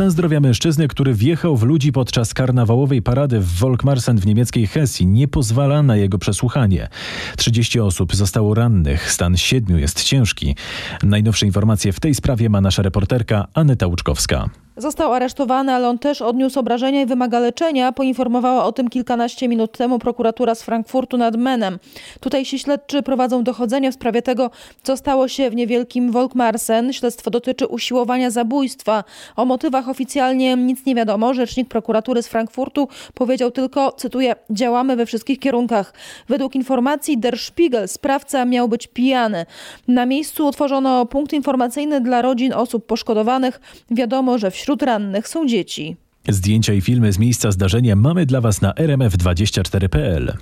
Stan 0.00 0.10
zdrowia 0.10 0.40
mężczyzny, 0.40 0.88
który 0.88 1.14
wjechał 1.14 1.56
w 1.56 1.62
ludzi 1.62 1.92
podczas 1.92 2.34
karnawałowej 2.34 3.02
parady 3.02 3.40
w 3.40 3.46
Volkmarsen 3.46 4.18
w 4.18 4.26
niemieckiej 4.26 4.66
Hesji, 4.66 5.06
nie 5.06 5.28
pozwala 5.28 5.82
na 5.82 5.96
jego 5.96 6.18
przesłuchanie. 6.18 6.88
30 7.36 7.80
osób 7.80 8.16
zostało 8.16 8.54
rannych, 8.54 9.12
stan 9.12 9.36
siedmiu 9.36 9.78
jest 9.78 10.04
ciężki. 10.04 10.56
Najnowsze 11.02 11.46
informacje 11.46 11.92
w 11.92 12.00
tej 12.00 12.14
sprawie 12.14 12.48
ma 12.48 12.60
nasza 12.60 12.82
reporterka 12.82 13.46
Aneta 13.54 13.86
Łuczkowska. 13.86 14.50
Został 14.80 15.12
aresztowany, 15.12 15.72
ale 15.72 15.88
on 15.88 15.98
też 15.98 16.22
odniósł 16.22 16.60
obrażenia 16.60 17.02
i 17.02 17.06
wymaga 17.06 17.38
leczenia. 17.38 17.92
Poinformowała 17.92 18.64
o 18.64 18.72
tym 18.72 18.88
kilkanaście 18.88 19.48
minut 19.48 19.78
temu 19.78 19.98
prokuratura 19.98 20.54
z 20.54 20.62
Frankfurtu 20.62 21.16
nad 21.16 21.36
Menem. 21.36 21.78
Tutejsi 22.20 22.58
śledczy 22.58 23.02
prowadzą 23.02 23.44
dochodzenie 23.44 23.90
w 23.90 23.94
sprawie 23.94 24.22
tego, 24.22 24.50
co 24.82 24.96
stało 24.96 25.28
się 25.28 25.50
w 25.50 25.54
niewielkim 25.54 26.10
Volkmarsen. 26.10 26.92
Śledztwo 26.92 27.30
dotyczy 27.30 27.66
usiłowania 27.66 28.30
zabójstwa. 28.30 29.04
O 29.36 29.44
motywach 29.44 29.88
oficjalnie 29.88 30.56
nic 30.56 30.86
nie 30.86 30.94
wiadomo. 30.94 31.34
Rzecznik 31.34 31.68
prokuratury 31.68 32.22
z 32.22 32.28
Frankfurtu 32.28 32.88
powiedział 33.14 33.50
tylko, 33.50 33.92
cytuję, 33.92 34.34
działamy 34.50 34.96
we 34.96 35.06
wszystkich 35.06 35.38
kierunkach. 35.38 35.94
Według 36.28 36.54
informacji 36.54 37.18
Der 37.18 37.38
Spiegel 37.38 37.88
sprawca 37.88 38.44
miał 38.44 38.68
być 38.68 38.86
pijany. 38.86 39.46
Na 39.88 40.06
miejscu 40.06 40.46
utworzono 40.46 41.06
punkt 41.06 41.32
informacyjny 41.32 42.00
dla 42.00 42.22
rodzin 42.22 42.52
osób 42.52 42.86
poszkodowanych. 42.86 43.60
Wiadomo, 43.90 44.38
że 44.38 44.50
wśród 44.50 44.69
Wśród 44.70 44.82
rannych 44.82 45.28
są 45.28 45.46
dzieci. 45.46 45.96
Zdjęcia 46.28 46.72
i 46.72 46.80
filmy 46.80 47.12
z 47.12 47.18
miejsca 47.18 47.52
zdarzenia 47.52 47.96
mamy 47.96 48.26
dla 48.26 48.40
Was 48.40 48.60
na 48.60 48.72
rmf24.pl. 48.72 50.36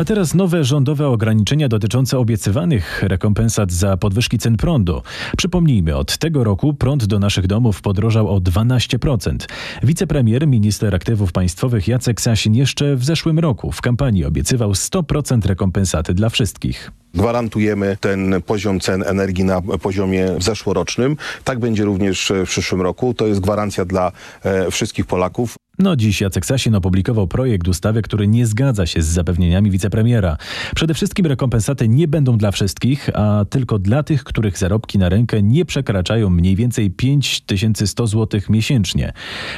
A 0.00 0.04
teraz 0.04 0.34
nowe 0.34 0.64
rządowe 0.64 1.08
ograniczenia 1.08 1.68
dotyczące 1.68 2.18
obiecywanych 2.18 3.02
rekompensat 3.02 3.72
za 3.72 3.96
podwyżki 3.96 4.38
cen 4.38 4.56
prądu. 4.56 5.02
Przypomnijmy, 5.36 5.96
od 5.96 6.18
tego 6.18 6.44
roku 6.44 6.74
prąd 6.74 7.04
do 7.04 7.18
naszych 7.18 7.46
domów 7.46 7.82
podrożał 7.82 8.28
o 8.28 8.38
12%. 8.38 9.36
Wicepremier, 9.82 10.46
minister 10.46 10.94
aktywów 10.94 11.32
państwowych 11.32 11.88
Jacek 11.88 12.20
Sasin 12.20 12.54
jeszcze 12.54 12.96
w 12.96 13.04
zeszłym 13.04 13.38
roku 13.38 13.72
w 13.72 13.80
kampanii 13.80 14.24
obiecywał 14.24 14.72
100% 14.72 15.46
rekompensaty 15.46 16.14
dla 16.14 16.28
wszystkich. 16.28 16.90
Gwarantujemy 17.14 17.96
ten 18.00 18.42
poziom 18.46 18.80
cen 18.80 19.02
energii 19.06 19.44
na 19.44 19.62
poziomie 19.62 20.28
zeszłorocznym. 20.38 21.16
Tak 21.44 21.58
będzie 21.58 21.84
również 21.84 22.32
w 22.46 22.48
przyszłym 22.48 22.80
roku. 22.80 23.14
To 23.14 23.26
jest 23.26 23.40
gwarancja 23.40 23.84
dla 23.84 24.12
e, 24.42 24.70
wszystkich 24.70 25.06
Polaków. 25.06 25.56
No 25.82 25.96
dziś 25.96 26.20
Jacek 26.20 26.46
Sasin 26.46 26.74
opublikował 26.74 27.28
projekt 27.28 27.68
ustawy, 27.68 28.02
który 28.02 28.28
nie 28.28 28.46
zgadza 28.46 28.86
się 28.86 29.02
z 29.02 29.06
zapewnieniami 29.06 29.70
wicepremiera. 29.70 30.36
Przede 30.74 30.94
wszystkim 30.94 31.26
rekompensaty 31.26 31.88
nie 31.88 32.08
będą 32.08 32.38
dla 32.38 32.50
wszystkich, 32.50 33.10
a 33.14 33.44
tylko 33.50 33.78
dla 33.78 34.02
tych, 34.02 34.24
których 34.24 34.58
zarobki 34.58 34.98
na 34.98 35.08
rękę 35.08 35.42
nie 35.42 35.64
przekraczają 35.64 36.30
mniej 36.30 36.56
więcej 36.56 36.90
5100 36.90 38.06
zł 38.06 38.40
miesięcznie. 38.48 39.12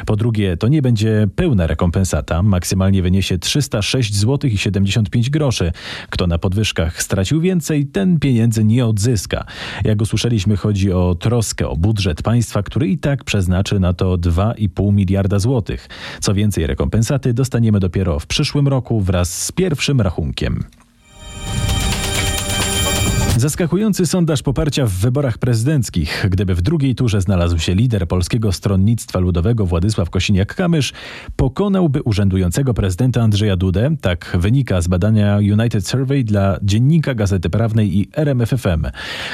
Po 0.07 0.17
drugie, 0.17 0.57
to 0.57 0.69
nie 0.69 0.83
będzie 0.83 1.29
pełna 1.37 1.67
rekompensata, 1.67 2.43
maksymalnie 2.43 3.03
wyniesie 3.03 3.39
306 3.39 4.15
zł 4.15 4.51
i 4.51 4.59
75 4.59 5.31
groszy. 5.31 5.73
Kto 6.11 6.27
na 6.27 6.39
podwyżkach 6.39 7.03
stracił 7.03 7.41
więcej, 7.41 7.87
ten 7.87 8.19
pieniędzy 8.19 8.65
nie 8.65 8.87
odzyska. 8.87 9.45
Jak 9.85 10.03
usłyszeliśmy, 10.03 10.57
chodzi 10.57 10.93
o 10.93 11.15
troskę 11.15 11.69
o 11.69 11.77
budżet 11.77 12.23
państwa, 12.23 12.63
który 12.63 12.89
i 12.89 12.99
tak 12.99 13.25
przeznaczy 13.25 13.81
na 13.81 13.93
to 13.93 14.15
2,5 14.19 14.93
miliarda 14.93 15.39
złotych. 15.39 15.89
Co 16.21 16.35
więcej, 16.35 16.67
rekompensaty 16.67 17.35
dostaniemy 17.35 17.81
dopiero 17.81 18.19
w 18.19 18.27
przyszłym 18.27 18.69
roku 18.69 19.01
wraz 19.01 19.43
z 19.45 19.53
pierwszym 19.53 20.01
rachunkiem. 20.01 20.65
Zaskakujący 23.37 24.07
sondaż 24.07 24.43
poparcia 24.43 24.87
w 24.87 24.91
wyborach 24.91 25.39
prezydenckich. 25.39 26.27
Gdyby 26.31 26.55
w 26.55 26.63
drugiej 26.63 26.95
turze 26.95 27.21
znalazł 27.21 27.59
się 27.59 27.75
lider 27.75 28.09
Polskiego 28.09 28.53
Stronnictwa 28.53 29.19
Ludowego 29.19 29.67
Władysław 29.67 30.11
Kosiniak-Kamysz, 30.11 30.93
pokonałby 31.37 32.03
urzędującego 32.03 32.75
prezydenta 32.75 33.23
Andrzeja 33.23 33.57
Dudę. 33.57 33.97
Tak 34.01 34.37
wynika 34.41 34.81
z 34.81 34.89
badania 34.89 35.37
United 35.37 35.89
Survey 35.89 36.25
dla 36.25 36.59
Dziennika 36.63 37.15
Gazety 37.15 37.51
Prawnej 37.51 37.99
i 37.99 38.09
RMFFM. 38.13 38.87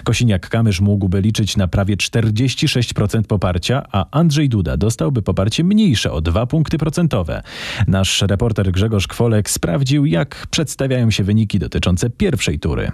Kosiniak-Kamysz 0.04 0.80
mógłby 0.80 1.20
liczyć 1.20 1.56
na 1.56 1.68
prawie 1.68 1.96
46% 1.96 3.22
poparcia, 3.22 3.82
a 3.92 4.06
Andrzej 4.10 4.48
Duda 4.48 4.76
dostałby 4.76 5.22
poparcie 5.22 5.64
mniejsze 5.64 6.12
o 6.12 6.20
2 6.20 6.46
punkty 6.46 6.78
procentowe. 6.78 7.42
Nasz 7.86 8.22
reporter 8.22 8.72
Grzegorz 8.72 9.06
Kwolek 9.06 9.50
sprawdził, 9.50 10.06
jak 10.06 10.46
przedstawiają 10.50 11.10
się 11.10 11.24
wyniki 11.24 11.58
dotyczące 11.58 12.10
pierwszej 12.10 12.58
tury. 12.58 12.92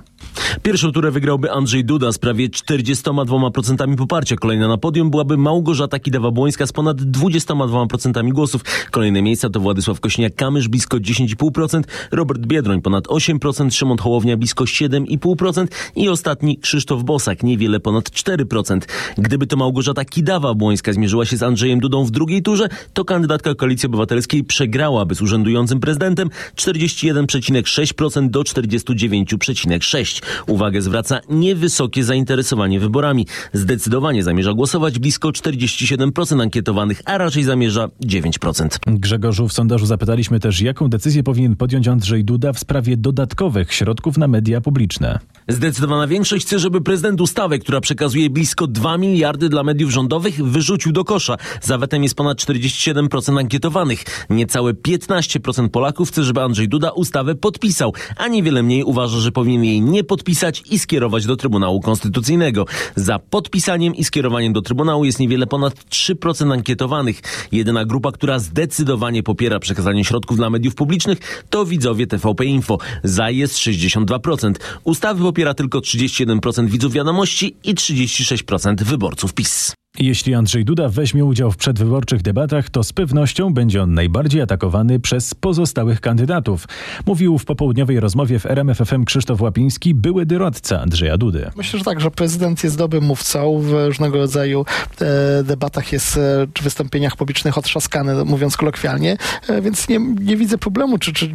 Pierwszą 0.62 0.93
turę 0.94 1.10
wygrałby 1.10 1.52
Andrzej 1.52 1.84
Duda 1.84 2.12
z 2.12 2.18
prawie 2.18 2.48
42% 2.48 3.96
poparcia. 3.96 4.36
Kolejna 4.36 4.68
na 4.68 4.78
podium 4.78 5.10
byłaby 5.10 5.36
Małgorzata 5.36 5.98
Kidawa-Błońska 5.98 6.66
z 6.66 6.72
ponad 6.72 6.96
22% 6.96 8.32
głosów. 8.32 8.62
Kolejne 8.90 9.22
miejsca 9.22 9.50
to 9.50 9.60
Władysław 9.60 10.00
Kośniak-Kamysz 10.00 10.68
blisko 10.68 10.96
10,5%, 10.96 11.82
Robert 12.10 12.46
Biedroń 12.46 12.82
ponad 12.82 13.04
8%, 13.06 13.70
Szymon 13.70 13.98
Hołownia 13.98 14.36
blisko 14.36 14.64
7,5% 14.64 15.66
i 15.96 16.08
ostatni 16.08 16.58
Krzysztof 16.58 17.02
Bosak 17.02 17.42
niewiele 17.42 17.80
ponad 17.80 18.10
4%. 18.10 18.80
Gdyby 19.18 19.46
to 19.46 19.56
Małgorzata 19.56 20.02
Kidawa-Błońska 20.02 20.92
zmierzyła 20.92 21.24
się 21.24 21.36
z 21.36 21.42
Andrzejem 21.42 21.80
Dudą 21.80 22.04
w 22.04 22.10
drugiej 22.10 22.42
turze, 22.42 22.68
to 22.92 23.04
kandydatka 23.04 23.54
Koalicji 23.54 23.86
Obywatelskiej 23.86 24.44
przegrałaby 24.44 25.14
z 25.14 25.22
urzędującym 25.22 25.80
prezydentem 25.80 26.30
41,6% 26.56 28.30
do 28.30 28.42
49,6%. 28.42 30.22
Uwagę 30.46 30.83
zwraca 30.84 31.20
niewysokie 31.28 32.04
zainteresowanie 32.04 32.80
wyborami. 32.80 33.26
Zdecydowanie 33.52 34.22
zamierza 34.22 34.52
głosować 34.52 34.98
blisko 34.98 35.28
47% 35.28 36.42
ankietowanych, 36.42 37.02
a 37.04 37.18
raczej 37.18 37.42
zamierza 37.42 37.88
9%. 38.04 38.68
Grzegorzu, 38.86 39.48
w 39.48 39.52
sondażu 39.52 39.86
zapytaliśmy 39.86 40.40
też, 40.40 40.60
jaką 40.60 40.88
decyzję 40.88 41.22
powinien 41.22 41.56
podjąć 41.56 41.88
Andrzej 41.88 42.24
Duda 42.24 42.52
w 42.52 42.58
sprawie 42.58 42.96
dodatkowych 42.96 43.72
środków 43.72 44.18
na 44.18 44.28
media 44.28 44.60
publiczne. 44.60 45.18
Zdecydowana 45.48 46.06
większość 46.06 46.46
chce, 46.46 46.58
żeby 46.58 46.80
prezydent 46.80 47.20
ustawy, 47.20 47.58
która 47.58 47.80
przekazuje 47.80 48.30
blisko 48.30 48.66
2 48.66 48.98
miliardy 48.98 49.48
dla 49.48 49.62
mediów 49.62 49.90
rządowych, 49.90 50.44
wyrzucił 50.44 50.92
do 50.92 51.04
kosza. 51.04 51.36
Za 51.62 51.78
wetem 51.78 52.02
jest 52.02 52.14
ponad 52.14 52.38
47% 52.38 53.38
ankietowanych. 53.38 54.04
Niecałe 54.30 54.74
15% 54.74 55.68
Polaków 55.68 56.08
chce, 56.08 56.24
żeby 56.24 56.40
Andrzej 56.40 56.68
Duda 56.68 56.90
ustawę 56.90 57.34
podpisał, 57.34 57.92
a 58.16 58.28
niewiele 58.28 58.62
mniej 58.62 58.84
uważa, 58.84 59.18
że 59.20 59.32
powinien 59.32 59.64
jej 59.64 59.80
nie 59.80 60.04
podpisać 60.04 60.62
i 60.74 60.78
skierować 60.78 61.26
do 61.26 61.36
Trybunału 61.36 61.80
Konstytucyjnego. 61.80 62.66
Za 62.96 63.18
podpisaniem 63.18 63.94
i 63.94 64.04
skierowaniem 64.04 64.52
do 64.52 64.62
Trybunału 64.62 65.04
jest 65.04 65.18
niewiele 65.18 65.46
ponad 65.46 65.74
3% 65.74 66.52
ankietowanych. 66.52 67.20
Jedyna 67.52 67.84
grupa, 67.84 68.12
która 68.12 68.38
zdecydowanie 68.38 69.22
popiera 69.22 69.58
przekazanie 69.58 70.04
środków 70.04 70.36
dla 70.36 70.50
mediów 70.50 70.74
publicznych, 70.74 71.44
to 71.50 71.66
widzowie 71.66 72.06
TVP 72.06 72.44
Info. 72.44 72.78
Za 73.04 73.30
jest 73.30 73.54
62%. 73.54 74.54
Ustawy 74.84 75.22
popiera 75.22 75.54
tylko 75.54 75.78
31% 75.78 76.68
widzów 76.68 76.92
wiadomości 76.92 77.56
i 77.64 77.74
36% 77.74 78.82
wyborców 78.82 79.34
PiS. 79.34 79.83
Jeśli 79.98 80.34
Andrzej 80.34 80.64
Duda 80.64 80.88
weźmie 80.88 81.24
udział 81.24 81.52
w 81.52 81.56
przedwyborczych 81.56 82.22
debatach, 82.22 82.70
to 82.70 82.84
z 82.84 82.92
pewnością 82.92 83.54
będzie 83.54 83.82
on 83.82 83.94
najbardziej 83.94 84.40
atakowany 84.40 85.00
przez 85.00 85.34
pozostałych 85.34 86.00
kandydatów. 86.00 86.68
Mówił 87.06 87.38
w 87.38 87.44
popołudniowej 87.44 88.00
rozmowie 88.00 88.38
w 88.38 88.46
RMFFM 88.46 89.04
Krzysztof 89.04 89.40
Łapiński, 89.40 89.94
były 89.94 90.26
doradca 90.26 90.80
Andrzeja 90.80 91.18
Dudy. 91.18 91.50
Myślę, 91.56 91.78
że 91.78 91.84
tak, 91.84 92.00
że 92.00 92.10
prezydent 92.10 92.64
jest 92.64 92.78
dobrym 92.78 93.04
mówcą. 93.04 93.60
W 93.60 93.86
różnego 93.86 94.18
rodzaju 94.18 94.64
e, 95.00 95.42
debatach 95.42 95.92
jest, 95.92 96.16
e, 96.16 96.46
czy 96.54 96.62
wystąpieniach 96.62 97.16
publicznych 97.16 97.58
otrzaskany, 97.58 98.24
mówiąc 98.24 98.56
kolokwialnie, 98.56 99.16
e, 99.48 99.62
więc 99.62 99.88
nie, 99.88 99.98
nie 100.20 100.36
widzę 100.36 100.58
problemu, 100.58 100.98
czy, 100.98 101.12
czy 101.12 101.32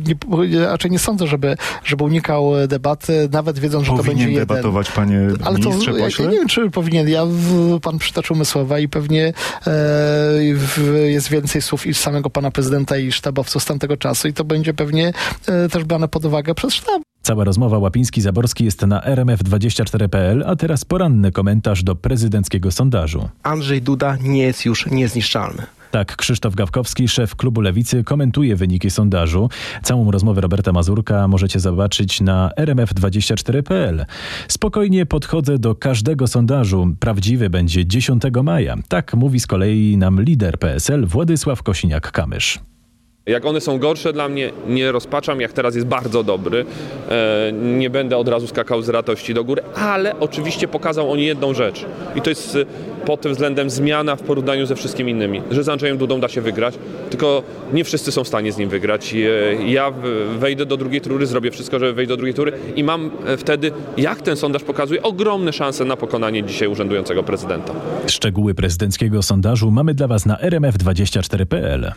nie, 0.50 0.60
raczej 0.60 0.92
nie 0.92 1.00
sądzę, 1.00 1.28
żeby, 1.28 1.56
żeby 1.84 2.04
unikał 2.04 2.52
debaty, 2.68 3.30
nawet 3.32 3.60
wiedząc, 3.60 3.86
że 3.86 3.92
powinien 3.92 4.18
to 4.18 4.24
będzie 4.24 4.40
debatować, 4.40 4.88
jeden. 4.90 5.06
panie 5.06 5.28
Ale 5.44 5.60
to, 5.60 5.70
ja, 5.70 6.04
pośle? 6.04 6.26
ja 6.26 6.32
nie 6.32 6.38
wiem, 6.38 6.48
czy 6.48 6.70
powinien. 6.70 7.10
Ja, 7.10 7.26
w, 7.26 7.80
pan 7.82 7.98
przytoczył 7.98 8.36
słowa 8.50 8.80
i 8.80 8.88
pewnie 8.88 9.28
e, 9.28 9.34
w, 10.54 11.04
jest 11.06 11.30
więcej 11.30 11.62
słów 11.62 11.88
i 11.88 11.94
samego 11.94 12.30
pana 12.30 12.52
prezydenta 12.52 12.98
i 12.98 13.12
sztabowców 13.12 13.64
z 13.64 13.66
tamtego 13.66 13.98
czasu 13.98 14.28
i 14.28 14.34
to 14.34 14.44
będzie 14.44 14.74
pewnie 14.74 15.14
e, 15.48 15.70
też 15.70 15.84
brane 15.84 16.08
pod 16.08 16.26
uwagę 16.26 16.56
przez 16.56 16.74
sztab. 16.74 17.02
Cała 17.22 17.44
rozmowa 17.44 17.78
Łapiński-Zaborski 17.78 18.66
jest 18.66 18.82
na 18.82 19.02
rmf24.pl, 19.02 20.44
a 20.48 20.56
teraz 20.56 20.86
poranny 20.86 21.32
komentarz 21.32 21.84
do 21.84 21.96
prezydenckiego 21.96 22.72
sondażu. 22.72 23.30
Andrzej 23.44 23.82
Duda 23.82 24.18
nie 24.22 24.44
jest 24.44 24.66
już 24.66 24.86
niezniszczalny. 24.86 25.64
Tak, 25.92 26.16
Krzysztof 26.16 26.56
Gawkowski, 26.56 27.08
szef 27.08 27.36
klubu 27.36 27.62
Lewicy, 27.62 28.04
komentuje 28.04 28.56
wyniki 28.56 28.90
sondażu. 28.90 29.50
Całą 29.84 30.12
rozmowę 30.12 30.42
Roberta 30.42 30.72
Mazurka 30.72 31.28
możecie 31.28 31.60
zobaczyć 31.60 32.22
na 32.22 32.52
rmf24.pl. 32.58 34.06
Spokojnie 34.48 35.06
podchodzę 35.06 35.60
do 35.60 35.76
każdego 35.76 36.28
sondażu. 36.28 36.88
Prawdziwy 37.00 37.50
będzie 37.50 37.86
10 37.86 38.24
maja. 38.44 38.76
Tak 38.88 39.14
mówi 39.14 39.40
z 39.40 39.48
kolei 39.48 39.98
nam 39.98 40.22
lider 40.22 40.60
PSL 40.60 41.06
Władysław 41.06 41.64
Kosiniak-Kamysz. 41.64 42.60
Jak 43.30 43.46
one 43.46 43.62
są 43.62 43.80
gorsze 43.80 44.14
dla 44.14 44.30
mnie, 44.30 44.52
nie 44.68 44.92
rozpaczam, 44.92 45.42
jak 45.42 45.54
teraz 45.54 45.76
jest 45.76 45.88
bardzo 45.88 46.24
dobry. 46.24 46.66
E, 47.10 47.52
nie 47.54 47.90
będę 47.90 48.18
od 48.18 48.28
razu 48.28 48.48
skakał 48.48 48.82
z 48.82 48.90
radości 48.90 49.34
do 49.34 49.44
góry, 49.44 49.62
ale 49.76 50.20
oczywiście 50.20 50.68
pokazał 50.68 51.12
on 51.12 51.20
jedną 51.20 51.54
rzecz. 51.54 51.86
I 52.16 52.22
to 52.22 52.30
jest 52.30 52.56
e, 52.56 52.66
pod 53.06 53.22
tym 53.22 53.32
względem 53.32 53.70
zmiana 53.70 54.16
w 54.16 54.22
porównaniu 54.22 54.66
ze 54.66 54.76
wszystkimi 54.76 55.12
innymi. 55.12 55.42
Że 55.52 55.64
z 55.64 55.70
Andrzejem 55.70 55.98
Dudą 55.98 56.20
da 56.20 56.28
się 56.28 56.42
wygrać, 56.42 56.76
tylko 57.10 57.44
nie 57.74 57.84
wszyscy 57.84 58.12
są 58.12 58.24
w 58.24 58.28
stanie 58.28 58.52
z 58.52 58.58
nim 58.58 58.70
wygrać. 58.70 59.14
E, 59.14 59.18
ja 59.66 59.94
wejdę 60.40 60.66
do 60.66 60.78
drugiej 60.78 61.02
tury, 61.02 61.26
zrobię 61.26 61.52
wszystko, 61.52 61.80
żeby 61.80 61.94
wejść 61.94 62.10
do 62.10 62.18
drugiej 62.18 62.34
tury 62.34 62.52
i 62.76 62.84
mam 62.84 63.12
wtedy, 63.38 63.72
jak 63.98 64.22
ten 64.22 64.38
sondaż 64.38 64.64
pokazuje, 64.64 65.04
ogromne 65.04 65.54
szanse 65.54 65.86
na 65.86 65.98
pokonanie 65.98 66.44
dzisiaj 66.44 66.68
urzędującego 66.68 67.24
prezydenta. 67.24 67.74
Szczegóły 68.08 68.54
prezydenckiego 68.54 69.24
sondażu 69.24 69.72
mamy 69.72 69.94
dla 69.94 70.08
Was 70.08 70.26
na 70.26 70.36
rmf24.pl. 70.36 71.92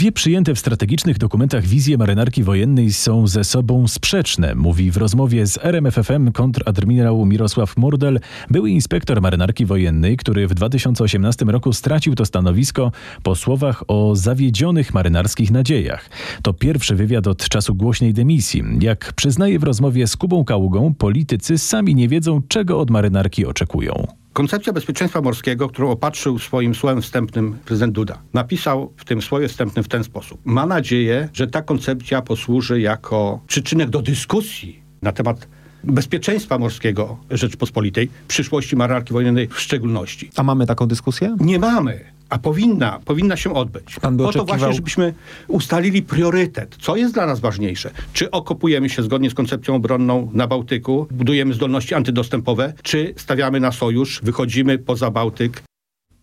Dwie 0.00 0.12
przyjęte 0.12 0.54
w 0.54 0.58
strategicznych 0.58 1.18
dokumentach 1.18 1.66
wizje 1.66 1.98
marynarki 1.98 2.42
wojennej 2.42 2.92
są 2.92 3.26
ze 3.26 3.44
sobą 3.44 3.88
sprzeczne, 3.88 4.54
mówi 4.54 4.90
w 4.90 4.96
rozmowie 4.96 5.46
z 5.46 5.58
RMFFM 5.62 6.32
kontradmirał 6.32 7.26
Mirosław 7.26 7.76
Murdel, 7.76 8.20
były 8.50 8.70
inspektor 8.70 9.22
marynarki 9.22 9.66
wojennej, 9.66 10.16
który 10.16 10.48
w 10.48 10.54
2018 10.54 11.44
roku 11.44 11.72
stracił 11.72 12.14
to 12.14 12.26
stanowisko 12.26 12.92
po 13.22 13.34
słowach 13.34 13.82
o 13.88 14.16
zawiedzionych 14.16 14.94
marynarskich 14.94 15.50
nadziejach. 15.50 16.10
To 16.42 16.52
pierwszy 16.52 16.94
wywiad 16.94 17.26
od 17.26 17.48
czasu 17.48 17.74
głośnej 17.74 18.14
dymisji. 18.14 18.62
Jak 18.80 19.12
przyznaje 19.12 19.58
w 19.58 19.62
rozmowie 19.62 20.06
z 20.06 20.16
Kubą 20.16 20.44
Kaługą, 20.44 20.94
politycy 20.94 21.58
sami 21.58 21.94
nie 21.94 22.08
wiedzą, 22.08 22.42
czego 22.48 22.80
od 22.80 22.90
marynarki 22.90 23.46
oczekują. 23.46 24.06
Koncepcja 24.32 24.72
bezpieczeństwa 24.72 25.20
morskiego, 25.20 25.68
którą 25.68 25.90
opatrzył 25.90 26.38
swoim 26.38 26.74
słowem 26.74 27.02
wstępnym 27.02 27.58
prezydent 27.64 27.94
Duda, 27.94 28.18
napisał 28.34 28.92
w 28.96 29.04
tym 29.04 29.22
słowie 29.22 29.48
wstępnym 29.48 29.84
w 29.84 29.88
ten 29.88 30.04
sposób. 30.04 30.40
Ma 30.44 30.66
nadzieję, 30.66 31.28
że 31.32 31.46
ta 31.46 31.62
koncepcja 31.62 32.22
posłuży 32.22 32.80
jako 32.80 33.40
przyczynek 33.46 33.90
do 33.90 34.02
dyskusji 34.02 34.82
na 35.02 35.12
temat 35.12 35.48
bezpieczeństwa 35.84 36.58
morskiego 36.58 37.18
Rzeczpospolitej, 37.30 38.10
przyszłości 38.28 38.76
marynarki 38.76 39.12
wojennej 39.12 39.48
w 39.48 39.60
szczególności. 39.60 40.30
A 40.36 40.42
mamy 40.42 40.66
taką 40.66 40.86
dyskusję? 40.86 41.36
Nie 41.40 41.58
mamy. 41.58 42.19
A 42.30 42.38
powinna, 42.38 43.00
powinna 43.04 43.36
się 43.36 43.54
odbyć. 43.54 43.96
Pan 44.00 44.16
by 44.16 44.24
po 44.24 44.32
to 44.32 44.38
oczekiwał- 44.38 44.58
właśnie, 44.58 44.74
żebyśmy 44.74 45.14
ustalili 45.48 46.02
priorytet. 46.02 46.76
Co 46.80 46.96
jest 46.96 47.14
dla 47.14 47.26
nas 47.26 47.40
ważniejsze? 47.40 47.90
Czy 48.12 48.30
okopujemy 48.30 48.88
się 48.88 49.02
zgodnie 49.02 49.30
z 49.30 49.34
koncepcją 49.34 49.74
obronną 49.74 50.30
na 50.32 50.46
Bałtyku, 50.46 51.06
budujemy 51.10 51.54
zdolności 51.54 51.94
antydostępowe, 51.94 52.72
czy 52.82 53.14
stawiamy 53.16 53.60
na 53.60 53.72
sojusz, 53.72 54.20
wychodzimy 54.22 54.78
poza 54.78 55.10
Bałtyk, 55.10 55.62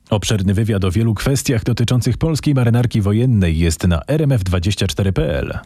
Obszerny 0.09 0.53
wywiad 0.53 0.85
o 0.85 0.91
wielu 0.91 1.13
kwestiach 1.13 1.63
dotyczących 1.63 2.17
polskiej 2.17 2.53
marynarki 2.53 3.01
wojennej 3.01 3.57
jest 3.59 3.87
na 3.87 3.99
rmf24.pl. 4.07 5.59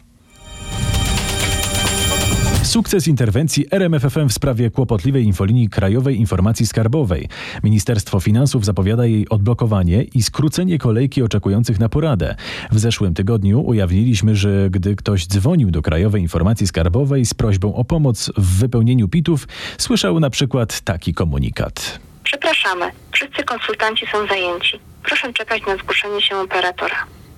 Sukces 2.72 3.08
interwencji 3.08 3.66
RMFFM 3.70 4.28
w 4.28 4.32
sprawie 4.32 4.70
kłopotliwej 4.70 5.24
infolinii 5.24 5.68
Krajowej 5.68 6.16
Informacji 6.16 6.66
Skarbowej. 6.66 7.28
Ministerstwo 7.62 8.20
Finansów 8.20 8.64
zapowiada 8.64 9.06
jej 9.06 9.28
odblokowanie 9.28 10.02
i 10.02 10.22
skrócenie 10.22 10.78
kolejki 10.78 11.22
oczekujących 11.22 11.80
na 11.80 11.88
poradę. 11.88 12.34
W 12.70 12.78
zeszłym 12.78 13.14
tygodniu 13.14 13.60
ujawniliśmy, 13.60 14.36
że 14.36 14.70
gdy 14.70 14.96
ktoś 14.96 15.26
dzwonił 15.26 15.70
do 15.70 15.82
Krajowej 15.82 16.22
Informacji 16.22 16.66
Skarbowej 16.66 17.26
z 17.26 17.34
prośbą 17.34 17.74
o 17.74 17.84
pomoc 17.84 18.30
w 18.36 18.58
wypełnieniu 18.58 19.08
PIT-ów, 19.08 19.48
słyszał 19.78 20.20
na 20.20 20.30
przykład 20.30 20.80
taki 20.80 21.14
komunikat. 21.14 21.98
Przepraszamy, 22.24 22.90
wszyscy 23.12 23.44
konsultanci 23.44 24.06
są 24.12 24.26
zajęci. 24.26 24.78
Proszę 25.02 25.32
czekać 25.32 25.62
na 25.66 25.76
zgłoszenie 25.76 26.22
się 26.22 26.36
operatora. 26.36 26.96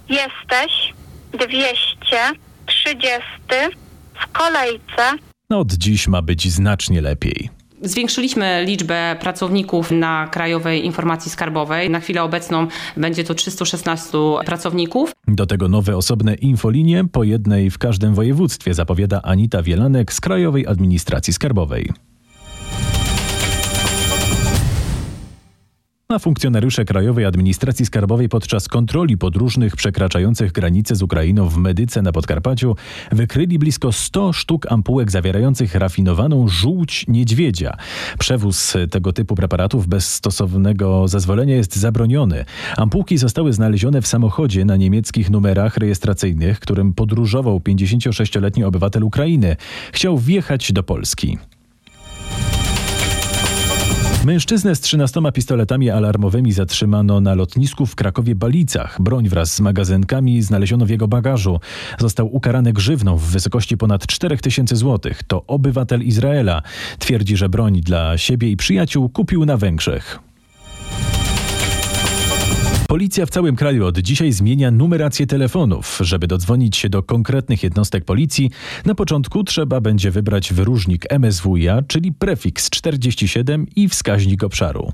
Jesteś 0.08 0.94
230 1.32 2.96
W 4.14 4.32
kolejce 4.32 5.18
No, 5.50 5.58
Od 5.58 5.72
dziś 5.72 6.08
ma 6.08 6.22
być 6.22 6.52
znacznie 6.52 7.00
lepiej. 7.00 7.50
Zwiększyliśmy 7.82 8.64
liczbę 8.66 9.16
pracowników 9.20 9.90
na 9.90 10.28
Krajowej 10.32 10.84
Informacji 10.86 11.30
Skarbowej. 11.30 11.90
Na 11.90 12.00
chwilę 12.00 12.22
obecną 12.22 12.66
będzie 12.96 13.24
to 13.24 13.34
316 13.34 14.18
pracowników. 14.46 15.12
Do 15.28 15.46
tego 15.46 15.68
nowe 15.68 15.96
osobne 15.96 16.34
infolinie, 16.34 17.04
po 17.12 17.24
jednej 17.24 17.70
w 17.70 17.78
każdym 17.78 18.14
województwie, 18.14 18.74
zapowiada 18.74 19.20
Anita 19.22 19.62
Wielanek 19.62 20.12
z 20.12 20.20
Krajowej 20.20 20.66
Administracji 20.66 21.32
Skarbowej. 21.32 21.90
A 26.08 26.18
funkcjonariusze 26.18 26.84
Krajowej 26.84 27.24
Administracji 27.24 27.86
Skarbowej 27.86 28.28
podczas 28.28 28.68
kontroli 28.68 29.18
podróżnych 29.18 29.76
przekraczających 29.76 30.52
granicę 30.52 30.96
z 30.96 31.02
Ukrainą 31.02 31.48
w 31.48 31.56
Medyce 31.56 32.02
na 32.02 32.12
Podkarpaciu 32.12 32.76
wykryli 33.12 33.58
blisko 33.58 33.92
100 33.92 34.32
sztuk 34.32 34.72
ampułek 34.72 35.10
zawierających 35.10 35.74
rafinowaną 35.74 36.48
żółć 36.48 37.04
niedźwiedzia. 37.08 37.76
Przewóz 38.18 38.74
tego 38.90 39.12
typu 39.12 39.34
preparatów 39.34 39.86
bez 39.86 40.14
stosownego 40.14 41.08
zezwolenia 41.08 41.54
jest 41.54 41.76
zabroniony. 41.76 42.44
Ampułki 42.76 43.18
zostały 43.18 43.52
znalezione 43.52 44.02
w 44.02 44.06
samochodzie 44.06 44.64
na 44.64 44.76
niemieckich 44.76 45.30
numerach 45.30 45.76
rejestracyjnych, 45.76 46.60
którym 46.60 46.94
podróżował 46.94 47.58
56-letni 47.58 48.64
obywatel 48.64 49.04
Ukrainy. 49.04 49.56
Chciał 49.92 50.18
wjechać 50.18 50.72
do 50.72 50.82
Polski. 50.82 51.38
Mężczyznę 54.24 54.74
z 54.74 54.80
13 54.80 55.20
pistoletami 55.34 55.90
alarmowymi 55.90 56.52
zatrzymano 56.52 57.20
na 57.20 57.34
lotnisku 57.34 57.86
w 57.86 57.94
Krakowie-Balicach. 57.94 59.02
Broń 59.02 59.28
wraz 59.28 59.54
z 59.54 59.60
magazynkami 59.60 60.42
znaleziono 60.42 60.86
w 60.86 60.90
jego 60.90 61.08
bagażu. 61.08 61.60
Został 61.98 62.34
ukarany 62.36 62.72
grzywną 62.72 63.16
w 63.16 63.24
wysokości 63.24 63.76
ponad 63.76 64.06
4000 64.06 64.76
zł. 64.76 65.12
To 65.26 65.46
obywatel 65.46 66.02
Izraela. 66.02 66.62
Twierdzi, 66.98 67.36
że 67.36 67.48
broń 67.48 67.80
dla 67.80 68.18
siebie 68.18 68.50
i 68.50 68.56
przyjaciół 68.56 69.08
kupił 69.08 69.44
na 69.44 69.56
Węgrzech. 69.56 70.33
Policja 72.94 73.26
w 73.26 73.30
całym 73.30 73.56
kraju 73.56 73.86
od 73.86 73.98
dzisiaj 73.98 74.32
zmienia 74.32 74.70
numerację 74.70 75.26
telefonów. 75.26 75.98
Żeby 76.00 76.26
dodzwonić 76.26 76.76
się 76.76 76.88
do 76.88 77.02
konkretnych 77.02 77.62
jednostek 77.62 78.04
policji, 78.04 78.50
na 78.84 78.94
początku 78.94 79.44
trzeba 79.44 79.80
będzie 79.80 80.10
wybrać 80.10 80.52
wyróżnik 80.52 81.06
MSWiA, 81.10 81.82
czyli 81.88 82.12
prefiks 82.12 82.70
47 82.70 83.66
i 83.76 83.88
wskaźnik 83.88 84.44
obszaru. 84.44 84.92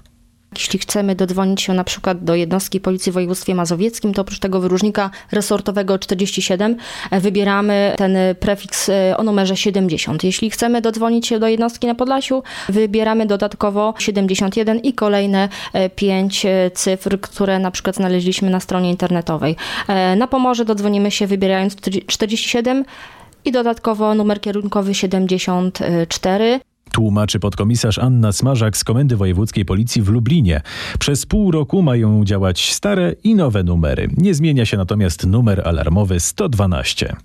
Jeśli 0.54 0.78
chcemy 0.78 1.14
dodzwonić 1.14 1.62
się 1.62 1.74
na 1.74 1.84
przykład 1.84 2.24
do 2.24 2.34
jednostki 2.34 2.80
Policji 2.80 3.12
w 3.12 3.14
województwie 3.14 3.54
mazowieckim, 3.54 4.14
to 4.14 4.22
oprócz 4.22 4.38
tego 4.38 4.60
wyróżnika 4.60 5.10
resortowego 5.32 5.98
47 5.98 6.76
wybieramy 7.12 7.94
ten 7.96 8.16
prefiks 8.40 8.88
e, 8.88 9.16
o 9.16 9.22
numerze 9.22 9.56
70. 9.56 10.24
Jeśli 10.24 10.50
chcemy 10.50 10.80
dodzwonić 10.80 11.26
się 11.26 11.38
do 11.38 11.48
jednostki 11.48 11.86
na 11.86 11.94
Podlasiu, 11.94 12.42
wybieramy 12.68 13.26
dodatkowo 13.26 13.94
71 13.98 14.78
i 14.78 14.92
kolejne 14.92 15.48
5 15.96 16.46
cyfr, 16.74 17.20
które 17.20 17.58
na 17.58 17.70
przykład 17.70 17.96
znaleźliśmy 17.96 18.50
na 18.50 18.60
stronie 18.60 18.90
internetowej. 18.90 19.56
E, 19.88 20.16
Na 20.16 20.26
Pomorze 20.26 20.64
dodzwonimy 20.64 21.10
się 21.10 21.26
wybierając 21.26 21.76
47 22.06 22.84
i 23.44 23.52
dodatkowo 23.52 24.14
numer 24.14 24.40
kierunkowy 24.40 24.94
74. 24.94 26.60
Tłumaczy 26.92 27.40
podkomisarz 27.40 27.98
Anna 27.98 28.32
Smarzak 28.32 28.76
z 28.76 28.84
Komendy 28.84 29.16
Wojewódzkiej 29.16 29.64
Policji 29.64 30.02
w 30.02 30.08
Lublinie. 30.08 30.60
Przez 30.98 31.26
pół 31.26 31.50
roku 31.50 31.82
mają 31.82 32.24
działać 32.24 32.72
stare 32.72 33.14
i 33.24 33.34
nowe 33.34 33.62
numery. 33.62 34.08
Nie 34.16 34.34
zmienia 34.34 34.66
się 34.66 34.76
natomiast 34.76 35.26
numer 35.26 35.62
alarmowy 35.64 36.20
112. 36.20 37.16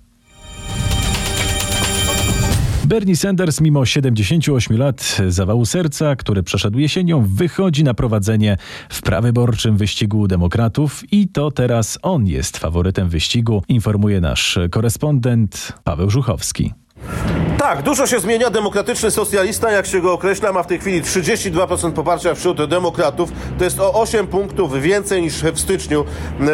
Bernie 2.86 3.16
Sanders, 3.16 3.60
mimo 3.60 3.86
78 3.86 4.78
lat 4.78 5.18
zawału 5.28 5.64
serca, 5.64 6.16
który 6.16 6.42
przeszedł 6.42 6.78
jesienią, 6.78 7.24
wychodzi 7.28 7.84
na 7.84 7.94
prowadzenie 7.94 8.56
w 8.88 9.02
prawyborczym 9.02 9.76
wyścigu 9.76 10.28
demokratów 10.28 11.12
i 11.12 11.28
to 11.28 11.50
teraz 11.50 11.98
on 12.02 12.26
jest 12.26 12.56
faworytem 12.58 13.08
wyścigu, 13.08 13.62
informuje 13.68 14.20
nasz 14.20 14.58
korespondent 14.70 15.72
Paweł 15.84 16.10
Żuchowski. 16.10 16.72
Tak, 17.58 17.82
dużo 17.82 18.06
się 18.06 18.20
zmienia. 18.20 18.50
Demokratyczny 18.50 19.10
socjalista, 19.10 19.70
jak 19.70 19.86
się 19.86 20.00
go 20.00 20.12
określa, 20.12 20.52
ma 20.52 20.62
w 20.62 20.66
tej 20.66 20.78
chwili 20.78 21.02
32% 21.02 21.92
poparcia 21.92 22.34
wśród 22.34 22.64
demokratów. 22.64 23.32
To 23.58 23.64
jest 23.64 23.80
o 23.80 23.94
8 24.00 24.26
punktów 24.26 24.82
więcej 24.82 25.22
niż 25.22 25.34
w 25.34 25.60
styczniu. 25.60 26.04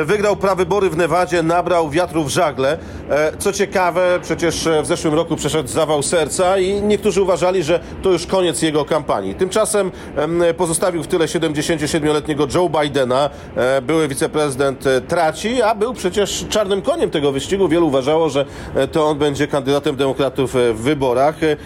Wygrał 0.05 0.37
prawybory 0.37 0.91
w 0.91 0.97
Nevadzie, 0.97 1.43
nabrał 1.43 1.91
wiatru 1.91 2.25
w 2.25 2.29
żagle. 2.29 2.79
E, 3.11 3.33
Co 3.39 3.53
ciekawe, 3.53 4.19
przecież 4.23 4.69
w 4.83 4.87
zeszłym 4.87 5.15
roku 5.15 5.37
przeszedł 5.37 5.69
zawał 5.69 6.03
serca 6.03 6.59
i 6.59 6.83
niektórzy 6.83 7.23
uważali, 7.23 7.63
że 7.63 7.81
to 8.03 8.11
już 8.11 8.27
koniec 8.27 8.63
jego 8.63 8.85
kampanii. 8.85 9.35
Tymczasem 9.35 9.91
em, 10.17 10.43
pozostawił 10.57 11.03
w 11.03 11.07
tyle 11.07 11.27
77-letniego 11.27 12.47
Joe 12.55 12.69
Bidena. 12.69 13.31
E, 13.57 13.83
Były 13.83 14.09
wiceprezydent 14.09 14.87
e, 14.87 15.01
traci, 15.01 15.63
a 15.63 15.75
był 15.75 15.95
przecież 15.95 16.45
czarnym 16.49 16.83
koniem 16.83 17.11
tego 17.11 17.33
wyścigu. 17.33 17.69
Wielu 17.69 17.87
uważało, 17.87 18.29
że 18.29 18.45
to 18.93 19.07
on 19.07 19.19
będzie 19.19 19.47
kandydatem 19.47 19.97
demokratów 19.97 20.55
w 20.75 20.92
wyborach. 20.93 21.43
E, 21.43 21.57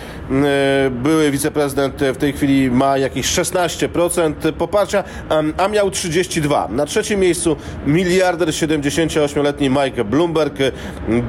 Były 0.91 1.31
wiceprezydent 1.31 2.03
e, 2.03 2.13
w 2.13 2.17
tej 2.17 2.33
chwili 2.33 2.71
ma 2.71 2.99
jakieś 2.99 3.27
16% 3.27 4.53
poparcia, 4.53 5.05
a 5.57 5.69
miał 5.69 5.91
32. 5.91 6.69
Na 6.69 6.87
trzecim 6.87 7.21
miejscu 7.21 7.57
miliarder 7.87 8.49
78-letni 8.49 9.71
Mike 9.71 10.05
Bloomberg, 10.05 10.55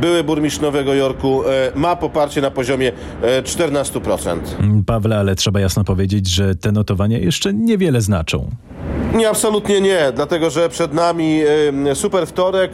były 0.02 0.24
burmistrz 0.24 0.60
Nowego 0.62 0.94
Jorku, 0.94 1.44
e, 1.46 1.72
ma 1.76 1.96
poparcie 1.96 2.42
na 2.42 2.52
poziomie 2.52 2.92
e, 3.22 3.42
14%. 3.42 4.38
Pawle, 4.86 5.18
ale 5.18 5.36
trzeba 5.36 5.60
jasno 5.60 5.84
powiedzieć, 5.84 6.28
że 6.30 6.56
te 6.56 6.72
notowania 6.72 7.18
jeszcze 7.18 7.54
niewiele 7.54 8.02
znaczą. 8.02 8.50
Nie, 9.16 9.30
absolutnie 9.30 9.82
nie, 9.82 10.12
dlatego 10.16 10.50
że 10.50 10.70
przed 10.70 10.94
nami 10.94 11.42
super 11.94 12.28
wtorek, 12.28 12.72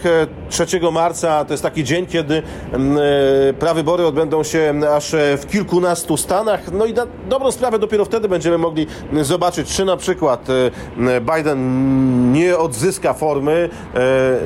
3 0.53 0.65
marca, 0.91 1.45
to 1.45 1.53
jest 1.53 1.63
taki 1.63 1.83
dzień, 1.83 2.05
kiedy 2.05 2.43
m, 2.71 2.97
e, 2.97 3.53
prawybory 3.53 4.07
odbędą 4.07 4.43
się 4.43 4.73
aż 4.95 5.13
e, 5.13 5.37
w 5.37 5.47
kilkunastu 5.47 6.17
stanach. 6.17 6.71
No 6.71 6.85
i 6.85 6.93
na 6.93 7.05
dobrą 7.29 7.51
sprawę 7.51 7.79
dopiero 7.79 8.05
wtedy 8.05 8.29
będziemy 8.29 8.57
mogli 8.57 8.87
zobaczyć, 9.21 9.75
czy 9.75 9.85
na 9.85 9.97
przykład 9.97 10.47
e, 10.49 11.21
Biden 11.21 12.31
nie 12.31 12.57
odzyska 12.57 13.13
formy, 13.13 13.69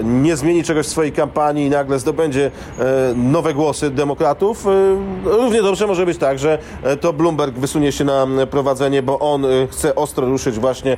nie 0.04 0.36
zmieni 0.36 0.63
czegoś 0.63 0.86
w 0.86 0.89
swojej 0.89 1.12
kampanii 1.12 1.65
i 1.65 1.70
nagle 1.70 2.00
zdobędzie 2.00 2.52
nowe 3.15 3.54
głosy 3.54 3.89
demokratów. 3.89 4.65
Równie 5.24 5.62
dobrze 5.62 5.88
może 5.88 6.06
być 6.06 6.17
tak, 6.17 6.39
że 6.39 6.58
to 7.02 7.13
Bloomberg 7.13 7.56
wysunie 7.56 7.91
się 7.91 8.04
na 8.04 8.28
prowadzenie, 8.50 9.04
bo 9.04 9.20
on 9.20 9.46
chce 9.72 9.96
ostro 9.96 10.28
ruszyć 10.28 10.60
właśnie 10.60 10.98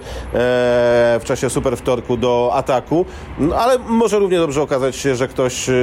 w 1.20 1.22
czasie 1.26 1.50
super 1.50 1.78
wtorku 1.78 2.18
do 2.18 2.52
ataku, 2.54 3.06
No, 3.40 3.56
ale 3.56 3.80
może 3.80 4.20
równie 4.20 4.38
dobrze 4.38 4.62
okazać 4.62 4.99
się, 5.00 5.16
że 5.16 5.28
ktoś 5.28 5.70
e, 5.70 5.74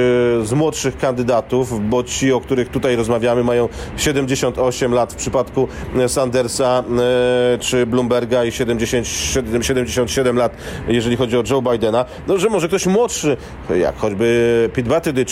z 0.43 0.53
młodszych 0.53 0.97
kandydatów, 0.97 1.89
bo 1.89 2.03
ci, 2.03 2.31
o 2.33 2.39
których 2.39 2.69
tutaj 2.69 2.95
rozmawiamy, 2.95 3.43
mają 3.43 3.69
78 3.97 4.93
lat 4.93 5.13
w 5.13 5.15
przypadku 5.15 5.67
e, 5.95 6.09
Sandersa 6.09 6.83
e, 7.53 7.57
czy 7.57 7.85
Bloomberga 7.85 8.45
i 8.45 8.51
70, 8.51 9.07
77 9.61 10.37
lat, 10.37 10.57
jeżeli 10.87 11.15
chodzi 11.15 11.37
o 11.37 11.43
Joe 11.49 11.61
Bidena, 11.61 12.05
no, 12.27 12.37
że 12.37 12.49
może 12.49 12.67
ktoś 12.67 12.85
młodszy, 12.85 13.37
jak 13.79 13.97
choćby 13.97 14.69
Pete 14.73 14.89
Buttigieg, 14.89 15.27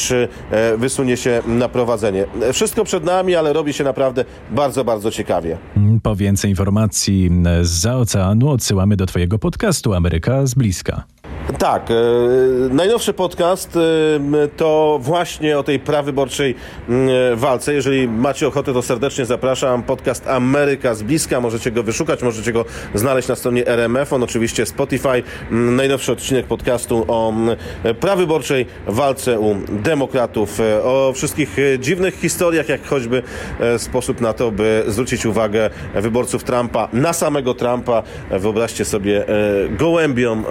e, 0.51 0.77
wysunie 0.77 1.17
się 1.17 1.41
na 1.47 1.69
prowadzenie. 1.69 2.25
E, 2.41 2.53
Wszystko 2.53 2.83
przed 2.83 3.03
nami, 3.03 3.35
ale 3.35 3.53
robi 3.53 3.73
się 3.73 3.83
naprawdę 3.83 4.25
bardzo, 4.51 4.83
bardzo 4.83 5.11
ciekawie. 5.11 5.57
Po 6.03 6.15
więcej 6.15 6.49
informacji 6.49 7.31
z 7.61 7.85
oceanu 7.85 8.49
odsyłamy 8.49 8.95
do 8.95 9.05
Twojego 9.05 9.39
podcastu 9.39 9.93
Ameryka 9.93 10.45
z 10.45 10.53
bliska. 10.53 11.03
Tak, 11.59 11.91
e, 11.91 11.93
najnowszy 12.69 13.13
podcast 13.13 13.77
e, 13.77 13.79
to 14.47 14.99
właśnie 15.01 15.59
o 15.59 15.63
tej 15.63 15.79
prawyborczej 15.79 16.55
e, 16.89 17.35
walce. 17.35 17.73
Jeżeli 17.73 18.07
macie 18.07 18.47
ochotę, 18.47 18.73
to 18.73 18.81
serdecznie 18.81 19.25
zapraszam. 19.25 19.83
Podcast 19.83 20.27
Ameryka 20.27 20.95
z 20.95 21.03
bliska. 21.03 21.41
Możecie 21.41 21.71
go 21.71 21.83
wyszukać, 21.83 22.21
możecie 22.23 22.53
go 22.53 22.65
znaleźć 22.95 23.27
na 23.27 23.35
stronie 23.35 23.67
RMF. 23.67 24.13
On 24.13 24.23
oczywiście 24.23 24.65
Spotify. 24.65 25.23
Najnowszy 25.51 26.11
odcinek 26.11 26.45
podcastu 26.45 27.05
o 27.07 27.33
prawyborczej 27.99 28.65
walce 28.87 29.39
u 29.39 29.55
demokratów. 29.69 30.59
O 30.83 31.13
wszystkich 31.15 31.57
dziwnych 31.79 32.15
historiach, 32.15 32.69
jak 32.69 32.87
choćby 32.87 33.23
sposób 33.77 34.21
na 34.21 34.33
to, 34.33 34.51
by 34.51 34.83
zwrócić 34.87 35.25
uwagę 35.25 35.69
wyborców 35.95 36.43
Trumpa 36.43 36.89
na 36.93 37.13
samego 37.13 37.53
Trumpa. 37.53 38.03
Wyobraźcie 38.31 38.85
sobie, 38.85 39.27
e, 39.27 39.69
gołębiom 39.69 40.45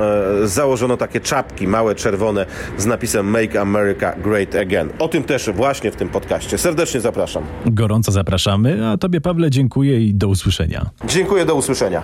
założono 0.95 0.97
takie 0.97 1.21
czapki, 1.21 1.67
małe, 1.69 1.95
czerwone, 1.95 2.47
z 2.79 2.87
napisem 2.87 3.27
Make 3.27 3.57
America 3.57 4.15
Great 4.17 4.55
Again. 4.55 4.91
O 4.99 5.09
tym 5.09 5.25
też 5.25 5.51
właśnie 5.51 5.91
w 5.91 5.97
tym 5.97 6.09
podcaście. 6.09 6.59
Serdecznie 6.59 7.01
zapraszam. 7.01 7.45
Gorąco 7.67 8.13
zapraszamy, 8.13 8.89
a 8.89 8.97
Tobie, 8.97 9.21
Pawle, 9.21 9.51
dziękuję 9.51 10.01
i 10.01 10.15
do 10.15 10.29
usłyszenia. 10.29 10.91
Dziękuję, 11.05 11.45
do 11.45 11.55
usłyszenia. 11.55 12.03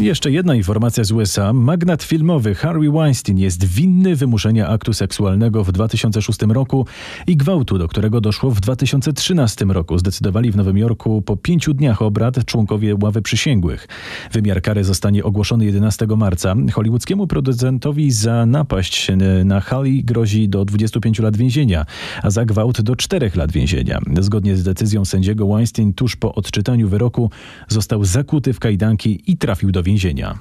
Jeszcze 0.00 0.30
jedna 0.30 0.54
informacja 0.54 1.04
z 1.04 1.12
USA. 1.12 1.52
Magnat 1.52 2.02
filmowy 2.02 2.54
Harvey 2.54 2.90
Weinstein 2.90 3.38
jest 3.38 3.64
winny 3.64 4.16
wymuszenia 4.16 4.68
aktu 4.68 4.92
seksualnego 4.92 5.64
w 5.64 5.72
2006 5.72 6.42
roku 6.48 6.86
i 7.26 7.36
gwałtu, 7.36 7.78
do 7.78 7.88
którego 7.88 8.20
doszło 8.20 8.50
w 8.50 8.60
2013 8.60 9.64
roku. 9.64 9.98
Zdecydowali 9.98 10.50
w 10.50 10.56
Nowym 10.56 10.78
Jorku 10.78 11.22
po 11.22 11.36
pięciu 11.36 11.74
dniach 11.74 12.02
obrad 12.02 12.44
członkowie 12.44 12.96
ławy 13.02 13.22
przysięgłych. 13.22 13.88
Wymiar 14.32 14.62
kary 14.62 14.84
zostanie 14.84 15.24
ogłoszony 15.24 15.64
11 15.64 16.06
marca. 16.16 16.54
Hollywoodzkiemu 16.72 17.26
producentowi 17.26 18.10
za 18.10 18.46
napaść 18.46 19.08
na 19.44 19.60
Holly 19.60 20.02
grozi 20.02 20.48
do 20.48 20.64
25 20.64 21.18
lat 21.18 21.36
więzienia, 21.36 21.86
a 22.22 22.30
za 22.30 22.44
gwałt 22.44 22.80
do 22.80 22.96
4 22.96 23.30
lat 23.34 23.52
więzienia. 23.52 23.98
Zgodnie 24.20 24.56
z 24.56 24.62
decyzją 24.62 25.04
sędziego 25.04 25.46
Weinstein 25.46 25.94
tuż 25.94 26.16
po 26.16 26.34
odczytaniu 26.34 26.88
wyroku 26.88 27.30
został 27.68 28.04
zakuty 28.04 28.52
w 28.52 28.58
kajdanki 28.58 29.20
i 29.26 29.36
trafił 29.36 29.72
do 29.72 29.82
więzienia 29.82 29.89
więzienia. 29.90 30.38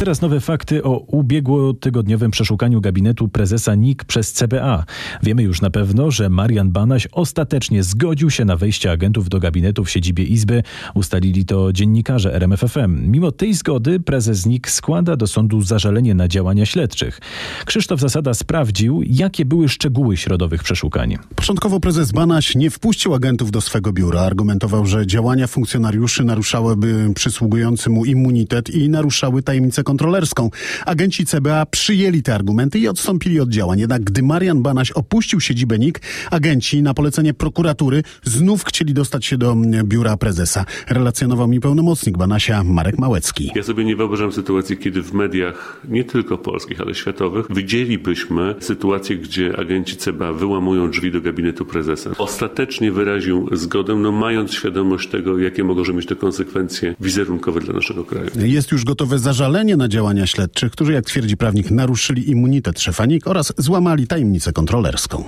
Teraz 0.00 0.20
nowe 0.20 0.40
fakty 0.40 0.84
o 0.84 0.98
ubiegłotygodniowym 0.98 2.30
przeszukaniu 2.30 2.80
gabinetu 2.80 3.28
prezesa 3.28 3.74
NIK 3.74 4.04
przez 4.04 4.32
CBA. 4.32 4.84
Wiemy 5.22 5.42
już 5.42 5.60
na 5.60 5.70
pewno, 5.70 6.10
że 6.10 6.30
Marian 6.30 6.70
Banaś 6.70 7.08
ostatecznie 7.12 7.82
zgodził 7.82 8.30
się 8.30 8.44
na 8.44 8.56
wejście 8.56 8.90
agentów 8.90 9.28
do 9.28 9.40
gabinetu 9.40 9.84
w 9.84 9.90
siedzibie 9.90 10.24
Izby. 10.24 10.62
Ustalili 10.94 11.44
to 11.44 11.72
dziennikarze 11.72 12.34
RMFFM. 12.34 13.10
Mimo 13.10 13.32
tej 13.32 13.54
zgody 13.54 14.00
prezes 14.00 14.46
NIK 14.46 14.70
składa 14.70 15.16
do 15.16 15.26
sądu 15.26 15.62
zażalenie 15.62 16.14
na 16.14 16.28
działania 16.28 16.66
śledczych. 16.66 17.20
Krzysztof 17.64 18.00
Zasada 18.00 18.34
sprawdził, 18.34 19.02
jakie 19.06 19.44
były 19.44 19.68
szczegóły 19.68 20.16
środowych 20.16 20.62
przeszukań. 20.62 21.16
Początkowo 21.34 21.80
prezes 21.80 22.12
Banaś 22.12 22.54
nie 22.54 22.70
wpuścił 22.70 23.14
agentów 23.14 23.50
do 23.50 23.60
swego 23.60 23.92
biura. 23.92 24.20
Argumentował, 24.20 24.86
że 24.86 25.06
działania 25.06 25.46
funkcjonariuszy 25.46 26.24
naruszałyby 26.24 27.12
przysługujący 27.14 27.90
mu 27.90 28.04
immunitet 28.04 28.70
i 28.70 28.88
naruszały 28.88 29.42
tajemnicę 29.42 29.84
kontrolerską. 29.90 30.50
Agenci 30.86 31.26
CBA 31.26 31.66
przyjęli 31.66 32.22
te 32.22 32.34
argumenty 32.34 32.78
i 32.78 32.88
odstąpili 32.88 33.40
od 33.40 33.48
działań. 33.48 33.78
Jednak 33.78 34.02
gdy 34.02 34.22
Marian 34.22 34.62
Banaś 34.62 34.90
opuścił 34.92 35.40
siedzibę 35.40 35.78
NIK, 35.78 36.00
agenci 36.30 36.82
na 36.82 36.94
polecenie 36.94 37.34
prokuratury 37.34 38.02
znów 38.24 38.64
chcieli 38.64 38.94
dostać 38.94 39.26
się 39.26 39.38
do 39.38 39.56
biura 39.84 40.16
prezesa. 40.16 40.64
Relacjonował 40.88 41.48
mi 41.48 41.60
pełnomocnik 41.60 42.18
Banasia 42.18 42.64
Marek 42.64 42.98
Małecki. 42.98 43.50
Ja 43.54 43.62
sobie 43.62 43.84
nie 43.84 43.96
wyobrażam 43.96 44.32
sytuacji, 44.32 44.76
kiedy 44.76 45.02
w 45.02 45.12
mediach, 45.12 45.80
nie 45.88 46.04
tylko 46.04 46.38
polskich, 46.38 46.80
ale 46.80 46.94
światowych, 46.94 47.46
widzielibyśmy 47.50 48.54
sytuację, 48.60 49.16
gdzie 49.16 49.58
agenci 49.58 49.96
CBA 49.96 50.32
wyłamują 50.32 50.90
drzwi 50.90 51.12
do 51.12 51.20
gabinetu 51.20 51.64
prezesa. 51.64 52.10
Ostatecznie 52.18 52.92
wyraził 52.92 53.48
zgodę, 53.52 53.94
no 53.94 54.12
mając 54.12 54.52
świadomość 54.52 55.08
tego, 55.08 55.38
jakie 55.38 55.64
mogą 55.64 55.82
mieć 55.92 56.06
to 56.06 56.16
konsekwencje 56.16 56.94
wizerunkowe 57.00 57.60
dla 57.60 57.74
naszego 57.74 58.04
kraju. 58.04 58.30
Jest 58.44 58.72
już 58.72 58.84
gotowe 58.84 59.18
zażalenie 59.18 59.76
na 59.80 59.88
działania 59.88 60.26
śledczych, 60.26 60.72
którzy, 60.72 60.92
jak 60.92 61.04
twierdzi 61.04 61.36
prawnik, 61.36 61.70
naruszyli 61.70 62.30
immunitet 62.30 62.80
szefa 62.80 63.06
NIK 63.06 63.26
oraz 63.26 63.52
złamali 63.58 64.06
tajemnicę 64.06 64.52
kontrolerską. 64.52 65.24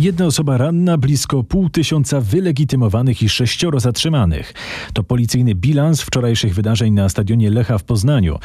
Jedna 0.00 0.26
osoba 0.26 0.58
ranna, 0.58 0.98
blisko 0.98 1.44
pół 1.44 1.68
tysiąca 1.68 2.20
wylegitymowanych 2.20 3.22
i 3.22 3.28
sześcioro 3.28 3.80
zatrzymanych. 3.80 4.54
To 4.92 5.02
policyjny 5.02 5.54
bilans 5.54 6.02
wczorajszych 6.02 6.54
wydarzeń 6.54 6.94
na 6.94 7.08
stadionie 7.08 7.50
Lecha 7.50 7.78
w 7.78 7.84
Poznaniu. 7.84 8.38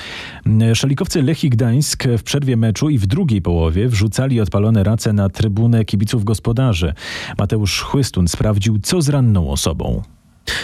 Szalikowcy 0.73 1.21
Lechii 1.21 1.49
Gdańsk 1.49 2.03
w 2.17 2.23
przerwie 2.23 2.57
meczu 2.57 2.89
i 2.89 2.97
w 2.97 3.05
drugiej 3.05 3.41
połowie 3.41 3.87
wrzucali 3.87 4.41
odpalone 4.41 4.83
race 4.83 5.13
na 5.13 5.29
trybunę 5.29 5.85
kibiców 5.85 6.23
gospodarzy. 6.23 6.93
Mateusz 7.37 7.81
Chłystun 7.81 8.27
sprawdził, 8.27 8.79
co 8.79 9.01
z 9.01 9.09
ranną 9.09 9.49
osobą. 9.49 10.03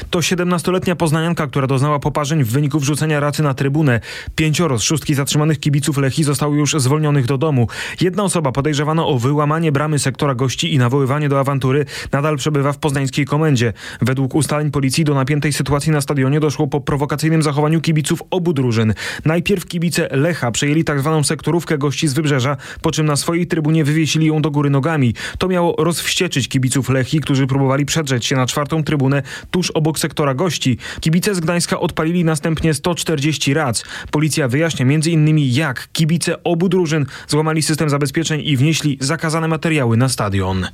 To 0.09 0.19
17-letnia 0.19 0.95
poznanianka, 0.95 1.47
która 1.47 1.67
doznała 1.67 1.99
poparzeń 1.99 2.43
w 2.43 2.51
wyniku 2.51 2.79
wrzucenia 2.79 3.19
racy 3.19 3.43
na 3.43 3.53
trybunę. 3.53 3.99
Pięcioro 4.35 4.79
z 4.79 4.83
szóstki 4.83 5.13
zatrzymanych 5.13 5.59
kibiców 5.59 5.97
Lechi 5.97 6.23
zostało 6.23 6.55
już 6.55 6.73
zwolnionych 6.73 7.25
do 7.25 7.37
domu. 7.37 7.67
Jedna 8.01 8.23
osoba 8.23 8.51
podejrzewana 8.51 9.05
o 9.05 9.19
wyłamanie 9.19 9.71
bramy 9.71 9.99
sektora 9.99 10.35
gości 10.35 10.73
i 10.73 10.77
nawoływanie 10.77 11.29
do 11.29 11.39
awantury 11.39 11.85
nadal 12.11 12.37
przebywa 12.37 12.73
w 12.73 12.77
poznańskiej 12.77 13.25
komendzie. 13.25 13.73
Według 14.01 14.35
ustaleń 14.35 14.71
policji 14.71 15.03
do 15.03 15.13
napiętej 15.13 15.53
sytuacji 15.53 15.91
na 15.91 16.01
stadionie 16.01 16.39
doszło 16.39 16.67
po 16.67 16.81
prowokacyjnym 16.81 17.43
zachowaniu 17.43 17.81
kibiców 17.81 18.23
obu 18.29 18.53
drużyn. 18.53 18.93
Najpierw 19.25 19.65
kibice 19.65 20.07
Lecha 20.11 20.51
przejęli 20.51 20.83
tzw. 20.83 21.13
Tak 21.15 21.25
sektorówkę 21.25 21.77
gości 21.77 22.07
z 22.07 22.13
wybrzeża, 22.13 22.57
po 22.81 22.91
czym 22.91 23.05
na 23.05 23.15
swojej 23.15 23.47
trybunie 23.47 23.83
wywiesili 23.83 24.25
ją 24.25 24.41
do 24.41 24.51
góry 24.51 24.69
nogami. 24.69 25.13
To 25.37 25.47
miało 25.47 25.75
rozwścieczyć 25.77 26.47
kibiców 26.47 26.89
Lechi, 26.89 27.19
którzy 27.19 27.47
próbowali 27.47 27.85
przedrzeć 27.85 28.25
się 28.25 28.35
na 28.35 28.45
czwartą 28.45 28.83
trybunę 28.83 29.23
tuż 29.51 29.71
obok 29.73 29.99
sektora 29.99 30.33
gości. 30.33 30.77
Kibice 30.99 31.35
z 31.35 31.39
Gdańska 31.39 31.79
odpalili 31.79 32.25
następnie 32.25 32.73
140 32.73 33.53
rac. 33.53 33.83
Policja 34.11 34.47
wyjaśnia 34.47 34.85
m.in. 34.85 35.37
jak 35.39 35.87
kibice 35.91 36.43
obu 36.43 36.69
drużyn 36.69 37.05
złamali 37.27 37.61
system 37.61 37.89
zabezpieczeń 37.89 38.41
i 38.43 38.57
wnieśli 38.57 38.97
zakazane 39.01 39.47
materiały 39.47 39.97
na 39.97 40.09
stadion. 40.09 40.65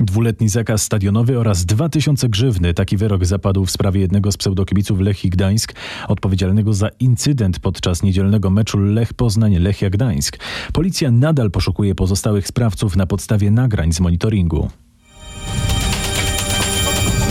Dwuletni 0.00 0.48
zakaz 0.48 0.82
stadionowy 0.82 1.38
oraz 1.38 1.64
2000 1.64 2.28
grzywny. 2.28 2.74
Taki 2.74 2.96
wyrok 2.96 3.24
zapadł 3.24 3.64
w 3.64 3.70
sprawie 3.70 4.00
jednego 4.00 4.32
z 4.32 4.36
pseudokibiców 4.36 5.00
Lechii 5.00 5.30
Gdańsk, 5.30 5.72
odpowiedzialnego 6.08 6.74
za 6.74 6.88
incydent 7.00 7.58
podczas 7.58 8.02
niedzielnego 8.02 8.50
meczu 8.50 8.78
Lech 8.78 9.14
Poznań-Lechia 9.14 9.90
Gdańsk. 9.90 10.38
Policja 10.72 11.10
nadal 11.10 11.50
poszukuje 11.50 11.94
pozostałych 11.94 12.46
sprawców 12.46 12.96
na 12.96 13.06
podstawie 13.06 13.50
nagrań 13.50 13.92
z 13.92 14.00
monitoringu. 14.00 14.70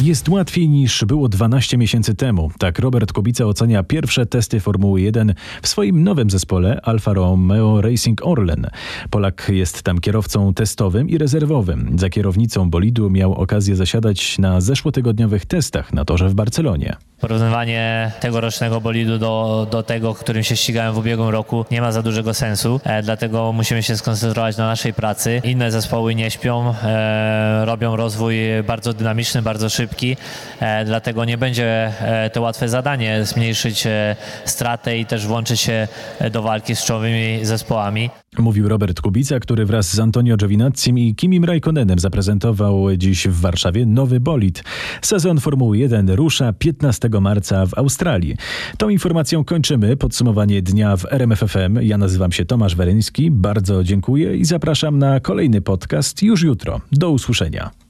Jest 0.06 0.30
łatwiej 0.30 0.70
niż 0.70 1.06
było 1.06 1.30
12 1.30 1.78
miesięcy 1.78 2.16
temu. 2.16 2.52
Tak 2.60 2.80
Robert 2.80 3.14
Kubica 3.14 3.46
ocenia 3.46 3.84
pierwsze 3.84 4.26
testy 4.26 4.60
Formuły 4.60 5.02
1 5.02 5.34
w 5.62 5.68
swoim 5.68 6.04
nowym 6.04 6.30
zespole 6.30 6.82
Alfa 6.84 7.14
Romeo 7.14 7.82
Racing 7.82 8.26
Orlen. 8.26 8.68
Polak 9.10 9.52
jest 9.54 9.84
tam 9.84 10.00
kierowcą 10.00 10.54
testowym 10.54 11.10
i 11.10 11.18
rezerwowym. 11.18 11.96
Za 12.00 12.10
kierownicą 12.10 12.70
bolidu 12.70 13.10
miał 13.10 13.34
okazję 13.34 13.76
zasiadać 13.76 14.40
na 14.40 14.62
zeszłotygodniowych 14.62 15.46
testach 15.46 15.94
na 15.94 16.06
torze 16.06 16.30
w 16.30 16.34
Barcelonie. 16.34 16.96
Porównywanie 17.20 18.12
tegorocznego 18.20 18.82
bolidu 18.82 19.18
do, 19.18 19.68
do 19.72 19.84
tego, 19.84 20.14
którym 20.14 20.44
się 20.44 20.56
ścigałem 20.56 20.94
w 20.94 20.98
ubiegłym 20.98 21.30
roku 21.30 21.66
nie 21.72 21.82
ma 21.82 21.92
za 21.92 22.02
dużego 22.02 22.34
sensu, 22.34 22.80
e, 22.84 23.04
dlatego 23.04 23.54
musimy 23.54 23.84
się 23.84 23.98
skoncentrować 23.98 24.58
na 24.58 24.68
naszej 24.68 24.94
pracy. 24.94 25.42
Inne 25.44 25.72
zespoły 25.72 26.16
nie 26.16 26.32
śpią, 26.32 26.74
e, 26.84 27.66
robią 27.66 27.96
rozwój 27.96 28.38
bardzo 28.68 28.94
dynamiczny, 28.94 29.42
bardzo 29.42 29.70
szybki, 29.70 30.18
e, 30.60 30.86
dlatego 30.86 31.26
nie 31.26 31.38
będzie 31.38 31.92
e, 32.02 32.30
to 32.30 32.42
łatwe 32.42 32.70
zadanie 32.70 33.26
zmniejszyć 33.26 33.88
e, 33.88 34.16
stratę 34.46 34.98
i 34.98 35.06
też 35.06 35.28
włączyć 35.28 35.62
się 35.62 35.88
do 36.32 36.42
walki 36.42 36.76
z 36.76 36.84
czołowymi 36.84 37.46
zespołami. 37.46 38.10
Mówił 38.40 38.70
Robert 38.70 39.02
Kubica, 39.02 39.40
który 39.40 39.66
wraz 39.66 39.94
z 39.94 40.00
Antonio 40.00 40.38
Giovinazzim 40.38 41.00
i 41.00 41.16
Kimim 41.16 41.46
Raikkonenem 41.46 42.00
zaprezentował 42.00 42.96
dziś 42.98 43.28
w 43.28 43.42
Warszawie 43.42 43.86
nowy 43.86 44.20
bolid. 44.20 44.64
Sezon 45.02 45.40
Formuły 45.40 45.78
1 45.78 46.10
rusza 46.10 46.54
15 46.54 47.10
marca 47.22 47.66
w 47.66 47.78
Australii. 47.78 48.36
Tą 48.78 48.90
informacją 48.90 49.44
kończymy 49.44 49.98
podsumowanie 49.98 50.62
dnia 50.62 50.98
w 50.98 51.06
RMFFM. 51.12 51.80
Ja 51.82 51.98
nazywam 51.98 52.32
się 52.32 52.46
Tomasz 52.46 52.76
Weryński. 52.76 53.32
Bardzo 53.32 53.84
dziękuję 53.84 54.38
i 54.38 54.46
zapraszam 54.46 55.00
na 55.00 55.20
kolejny 55.20 55.62
podcast 55.62 56.24
już 56.24 56.44
jutro. 56.44 56.82
Do 56.92 57.12
usłyszenia. 57.12 57.85